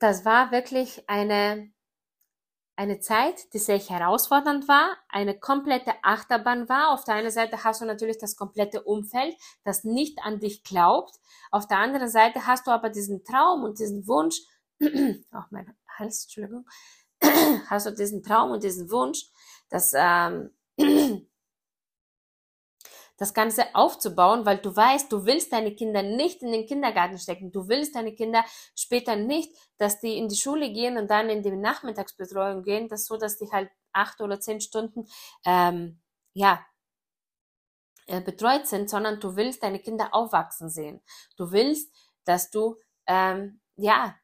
das 0.00 0.24
war 0.24 0.52
wirklich 0.52 1.08
eine 1.08 1.70
eine 2.76 3.00
Zeit, 3.00 3.52
die 3.54 3.58
sehr 3.58 3.78
herausfordernd 3.78 4.68
war, 4.68 4.96
eine 5.08 5.38
komplette 5.38 5.92
Achterbahn 6.02 6.68
war. 6.68 6.90
Auf 6.90 7.04
der 7.04 7.14
einen 7.14 7.30
Seite 7.30 7.64
hast 7.64 7.80
du 7.80 7.86
natürlich 7.86 8.18
das 8.18 8.36
komplette 8.36 8.82
Umfeld, 8.82 9.34
das 9.64 9.84
nicht 9.84 10.18
an 10.22 10.40
dich 10.40 10.62
glaubt. 10.62 11.14
Auf 11.50 11.66
der 11.66 11.78
anderen 11.78 12.08
Seite 12.08 12.46
hast 12.46 12.66
du 12.66 12.70
aber 12.70 12.90
diesen 12.90 13.24
Traum 13.24 13.64
und 13.64 13.78
diesen 13.78 14.06
Wunsch, 14.06 14.40
auch 15.32 15.50
mein 15.50 15.74
Hals, 15.98 16.24
Entschuldigung, 16.24 16.66
hast 17.70 17.86
du 17.86 17.92
diesen 17.92 18.22
Traum 18.22 18.50
und 18.50 18.62
diesen 18.62 18.90
Wunsch, 18.90 19.30
dass 19.70 19.92
ähm, 19.96 20.50
das 23.16 23.34
Ganze 23.34 23.74
aufzubauen, 23.74 24.44
weil 24.44 24.58
du 24.58 24.74
weißt, 24.74 25.10
du 25.10 25.24
willst 25.24 25.52
deine 25.52 25.74
Kinder 25.74 26.02
nicht 26.02 26.42
in 26.42 26.52
den 26.52 26.66
Kindergarten 26.66 27.18
stecken. 27.18 27.50
Du 27.50 27.68
willst 27.68 27.94
deine 27.94 28.14
Kinder 28.14 28.44
später 28.74 29.16
nicht, 29.16 29.52
dass 29.78 30.00
die 30.00 30.18
in 30.18 30.28
die 30.28 30.36
Schule 30.36 30.70
gehen 30.72 30.98
und 30.98 31.10
dann 31.10 31.30
in 31.30 31.42
die 31.42 31.50
Nachmittagsbetreuung 31.50 32.62
gehen, 32.62 32.88
das 32.88 33.06
so, 33.06 33.16
dass 33.16 33.38
die 33.38 33.50
halt 33.50 33.70
acht 33.92 34.20
oder 34.20 34.40
zehn 34.40 34.60
Stunden, 34.60 35.06
ähm, 35.44 36.00
ja, 36.34 36.64
äh, 38.06 38.20
betreut 38.20 38.66
sind, 38.66 38.90
sondern 38.90 39.20
du 39.20 39.36
willst 39.36 39.62
deine 39.62 39.80
Kinder 39.80 40.10
aufwachsen 40.12 40.68
sehen. 40.68 41.00
Du 41.36 41.50
willst, 41.50 41.92
dass 42.24 42.50
du, 42.50 42.76
ähm, 43.06 43.60
ja, 43.76 44.16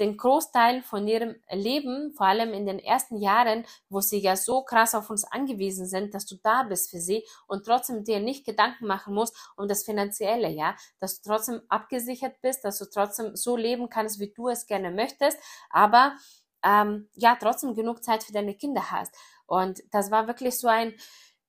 den 0.00 0.16
Großteil 0.16 0.82
von 0.82 1.06
ihrem 1.06 1.36
Leben, 1.50 2.12
vor 2.14 2.26
allem 2.26 2.52
in 2.54 2.66
den 2.66 2.78
ersten 2.78 3.18
Jahren, 3.18 3.66
wo 3.88 4.00
sie 4.00 4.18
ja 4.18 4.36
so 4.36 4.62
krass 4.62 4.94
auf 4.94 5.10
uns 5.10 5.24
angewiesen 5.24 5.86
sind, 5.86 6.14
dass 6.14 6.26
du 6.26 6.36
da 6.42 6.62
bist 6.62 6.90
für 6.90 7.00
sie 7.00 7.24
und 7.46 7.66
trotzdem 7.66 8.04
dir 8.04 8.20
nicht 8.20 8.46
Gedanken 8.46 8.86
machen 8.86 9.14
musst 9.14 9.36
um 9.56 9.68
das 9.68 9.84
Finanzielle, 9.84 10.48
ja, 10.48 10.76
dass 11.00 11.20
du 11.20 11.30
trotzdem 11.30 11.60
abgesichert 11.68 12.40
bist, 12.40 12.64
dass 12.64 12.78
du 12.78 12.86
trotzdem 12.86 13.36
so 13.36 13.56
leben 13.56 13.90
kannst, 13.90 14.20
wie 14.20 14.32
du 14.32 14.48
es 14.48 14.66
gerne 14.66 14.90
möchtest, 14.90 15.38
aber 15.70 16.16
ähm, 16.64 17.08
ja, 17.14 17.36
trotzdem 17.40 17.74
genug 17.74 18.02
Zeit 18.02 18.24
für 18.24 18.32
deine 18.32 18.54
Kinder 18.54 18.90
hast. 18.90 19.14
Und 19.46 19.82
das 19.90 20.10
war 20.10 20.26
wirklich 20.26 20.58
so 20.58 20.68
ein, 20.68 20.94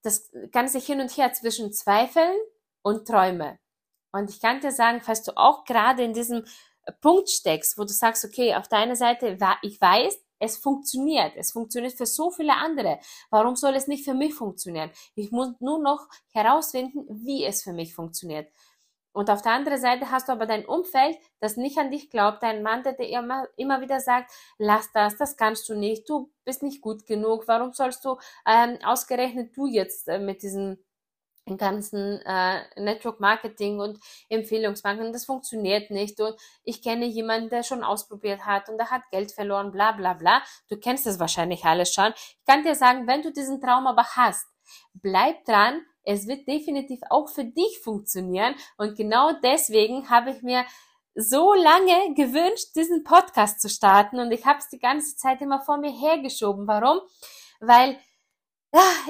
das 0.02 0.32
ganze 0.52 0.80
Hin 0.80 1.02
und 1.02 1.16
Her 1.18 1.34
zwischen 1.34 1.74
Zweifeln 1.74 2.34
und 2.82 3.08
Träume. 3.08 3.60
Und 4.12 4.30
ich 4.30 4.42
kann 4.42 4.60
dir 4.60 4.72
sagen, 4.72 5.02
falls 5.02 5.24
du 5.24 5.38
auch 5.38 5.66
gerade 5.66 6.04
in 6.04 6.14
diesem 6.14 6.46
Punkt 6.92 7.30
steckst, 7.30 7.78
wo 7.78 7.84
du 7.84 7.94
sagst, 7.94 8.26
okay, 8.26 8.56
auf 8.56 8.68
deiner 8.68 8.96
Seite, 8.96 9.38
ich 9.62 9.80
weiß, 9.80 10.18
es 10.40 10.58
funktioniert. 10.58 11.34
Es 11.36 11.52
funktioniert 11.52 11.94
für 11.94 12.06
so 12.06 12.32
viele 12.32 12.54
andere. 12.54 13.00
Warum 13.30 13.56
soll 13.56 13.76
es 13.76 13.88
nicht 13.88 14.06
für 14.06 14.14
mich 14.14 14.34
funktionieren? 14.34 14.90
Ich 15.16 15.32
muss 15.32 15.50
nur 15.60 15.80
noch 15.80 16.08
herausfinden, 16.32 17.06
wie 17.10 17.46
es 17.46 17.64
für 17.64 17.74
mich 17.74 17.94
funktioniert. 17.94 18.48
Und 19.12 19.30
auf 19.30 19.42
der 19.42 19.54
anderen 19.54 19.80
Seite 19.80 20.12
hast 20.12 20.30
du 20.30 20.32
aber 20.32 20.46
dein 20.46 20.66
Umfeld, 20.66 21.18
das 21.40 21.58
nicht 21.58 21.78
an 21.78 21.92
dich 21.92 22.10
glaubt, 22.10 22.44
dein 22.44 22.62
Mann, 22.62 22.84
der 22.84 22.94
dir 22.94 23.10
immer, 23.10 23.48
immer 23.58 23.82
wieder 23.82 24.00
sagt, 24.00 24.32
lass 24.58 24.92
das, 24.94 25.18
das 25.18 25.36
kannst 25.36 25.68
du 25.68 25.76
nicht, 25.76 26.08
du 26.08 26.32
bist 26.46 26.62
nicht 26.62 26.82
gut 26.82 27.06
genug, 27.06 27.48
warum 27.48 27.74
sollst 27.74 28.06
du 28.06 28.18
ähm, 28.46 28.78
ausgerechnet 28.84 29.58
du 29.58 29.66
jetzt 29.66 30.08
äh, 30.08 30.20
mit 30.20 30.44
diesem 30.44 30.78
ganzen 31.58 32.22
äh, 32.22 32.62
Network 32.76 33.20
Marketing 33.20 33.80
und 33.80 34.00
Empfehlungsmarketing, 34.30 35.14
das 35.14 35.26
funktioniert 35.26 35.92
nicht 35.92 36.20
und 36.20 36.36
ich 36.64 36.82
kenne 36.82 37.06
jemanden, 37.06 37.50
der 37.50 37.64
schon 37.64 37.84
ausprobiert 37.84 38.46
hat 38.46 38.70
und 38.70 38.78
der 38.78 38.92
hat 38.92 39.04
Geld 39.12 39.32
verloren, 39.32 39.72
bla 39.72 39.92
bla 39.94 40.14
bla. 40.14 40.42
Du 40.70 40.78
kennst 40.78 41.06
das 41.06 41.20
wahrscheinlich 41.20 41.66
alles 41.66 41.94
schon. 41.94 42.14
Ich 42.16 42.46
kann 42.46 42.64
dir 42.64 42.76
sagen, 42.76 43.08
wenn 43.08 43.22
du 43.22 43.32
diesen 43.32 43.62
Traum 43.62 43.88
aber 43.88 44.04
hast, 44.16 44.48
bleib 44.94 45.46
dran, 45.46 45.82
es 46.04 46.28
wird 46.28 46.48
definitiv 46.48 47.00
auch 47.10 47.30
für 47.30 47.46
dich 47.46 47.80
funktionieren 47.84 48.56
und 48.78 48.96
genau 48.96 49.32
deswegen 49.44 50.10
habe 50.10 50.32
ich 50.32 50.42
mir 50.42 50.66
so 51.16 51.54
lange 51.54 52.14
gewünscht, 52.14 52.76
diesen 52.76 53.04
Podcast 53.04 53.62
zu 53.62 53.70
starten 53.70 54.20
und 54.20 54.32
ich 54.32 54.46
habe 54.46 54.60
es 54.60 54.70
die 54.70 54.80
ganze 54.80 55.16
Zeit 55.16 55.42
immer 55.42 55.62
vor 55.62 55.78
mir 55.78 55.92
hergeschoben. 55.92 56.68
Warum? 56.68 57.00
Weil 57.60 58.00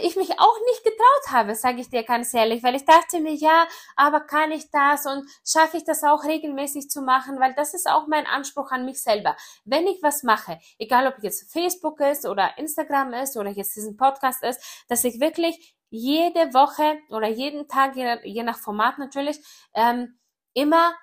ich 0.02 0.16
mich 0.16 0.40
auch 0.40 0.58
nicht 0.68 0.84
getraut 0.84 1.32
habe, 1.32 1.56
sage 1.56 1.82
ich 1.82 1.90
dir 1.90 2.04
ganz 2.04 2.34
ehrlich, 2.34 2.64
weil 2.64 2.76
ich 2.76 2.86
dachte 2.86 3.20
mir, 3.20 3.34
ja, 3.34 3.68
aber 3.96 4.22
kann 4.22 4.52
ich 4.52 4.72
das 4.72 5.06
und 5.06 5.30
schaffe 5.46 5.78
ich 5.78 5.84
das 5.84 6.04
auch 6.04 6.24
regelmäßig 6.24 6.90
zu 6.90 7.02
machen, 7.02 7.40
weil 7.40 7.54
das 7.56 7.74
ist 7.74 7.90
auch 7.90 8.08
mein 8.08 8.26
Anspruch 8.26 8.72
an 8.72 8.86
mich 8.86 9.02
selber. 9.02 9.36
Wenn 9.66 9.88
ich 9.88 10.02
was 10.02 10.24
mache, 10.24 10.60
egal 10.78 11.08
ob 11.08 11.22
jetzt 11.24 11.52
Facebook 11.52 12.00
ist 12.00 12.26
oder 12.26 12.58
Instagram 12.58 13.14
ist 13.14 13.36
oder 13.38 13.50
jetzt 13.50 13.76
diesen 13.76 13.98
Podcast 13.98 14.44
ist, 14.44 14.86
dass 14.88 15.04
ich 15.04 15.20
wirklich 15.20 15.76
jede 15.90 16.54
Woche 16.54 17.00
oder 17.10 17.28
jeden 17.28 17.68
Tag, 17.68 17.96
je, 17.96 18.44
nach 18.44 18.60
Format 18.60 18.98
natürlich, 18.98 19.40
ähm, 19.74 20.20
immer 20.54 20.96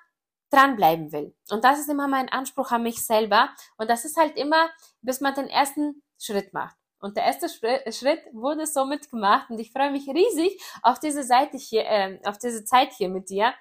dranbleiben 0.49 1.11
will. 1.11 1.35
Und 1.49 1.63
das 1.63 1.79
ist 1.79 1.89
immer 1.89 2.07
mein 2.07 2.29
Anspruch 2.29 2.71
an 2.71 2.83
mich 2.83 3.05
selber. 3.05 3.49
Und 3.77 3.89
das 3.89 4.05
ist 4.05 4.17
halt 4.17 4.37
immer, 4.37 4.69
bis 5.01 5.19
man 5.19 5.35
den 5.35 5.47
ersten 5.47 6.01
Schritt 6.17 6.53
macht. 6.53 6.77
Und 7.07 7.15
der 7.15 7.23
erste 7.23 7.47
Schritt 7.47 8.19
wurde 8.33 8.65
somit 8.65 9.09
gemacht 9.09 9.49
und 9.49 9.59
ich 9.59 9.71
freue 9.71 9.91
mich 9.91 10.09
riesig 10.09 10.61
auf 10.83 10.99
diese 10.99 11.23
Seite 11.23 11.55
hier, 11.55 11.85
äh, 11.85 12.19
auf 12.25 12.37
diese 12.37 12.65
Zeit 12.65 12.91
hier 12.91 13.07
mit 13.07 13.29
dir. 13.29 13.53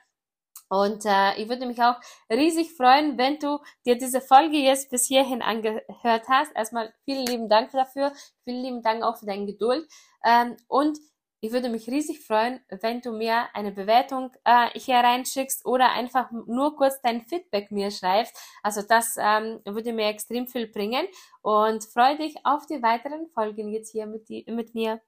Und 0.68 1.04
äh, 1.06 1.40
ich 1.40 1.48
würde 1.48 1.64
mich 1.64 1.80
auch 1.80 1.94
riesig 2.28 2.72
freuen, 2.76 3.16
wenn 3.18 3.38
du 3.38 3.61
dir 3.87 3.96
diese 3.96 4.20
Folge 4.20 4.56
jetzt 4.56 4.90
bis 4.90 5.06
hierhin 5.06 5.42
angehört 5.42 6.24
hast. 6.28 6.50
Erstmal 6.56 6.92
vielen 7.04 7.24
lieben 7.24 7.48
Dank 7.48 7.70
dafür, 7.70 8.12
vielen 8.42 8.64
lieben 8.64 8.82
Dank 8.82 9.04
auch 9.04 9.16
für 9.16 9.26
deine 9.26 9.46
Geduld. 9.46 9.87
Ähm, 10.24 10.56
und 10.66 10.98
ich 11.40 11.53
würde 11.53 11.68
mich 11.68 11.87
riesig 11.88 12.27
freuen, 12.27 12.61
wenn 12.81 13.01
du 13.01 13.12
mir 13.12 13.49
eine 13.55 13.72
Bewertung 13.72 14.31
äh, 14.44 14.68
hier 14.79 14.96
reinschickst 14.96 15.66
oder 15.66 15.92
einfach 15.92 16.31
nur 16.31 16.77
kurz 16.77 17.01
dein 17.03 17.22
Feedback 17.22 17.70
mir 17.70 17.90
schreibst. 17.90 18.37
Also 18.62 18.83
das 18.83 19.16
ähm, 19.18 19.61
würde 19.64 19.92
mir 19.92 20.09
extrem 20.09 20.46
viel 20.46 20.66
bringen 20.66 21.07
und 21.42 21.85
freue 21.85 22.16
dich 22.16 22.35
auf 22.44 22.66
die 22.66 22.83
weiteren 22.83 23.27
Folgen 23.35 23.72
jetzt 23.72 23.92
hier 23.92 24.07
mit, 24.07 24.29
die, 24.29 24.44
mit 24.49 24.75
mir. 24.75 25.01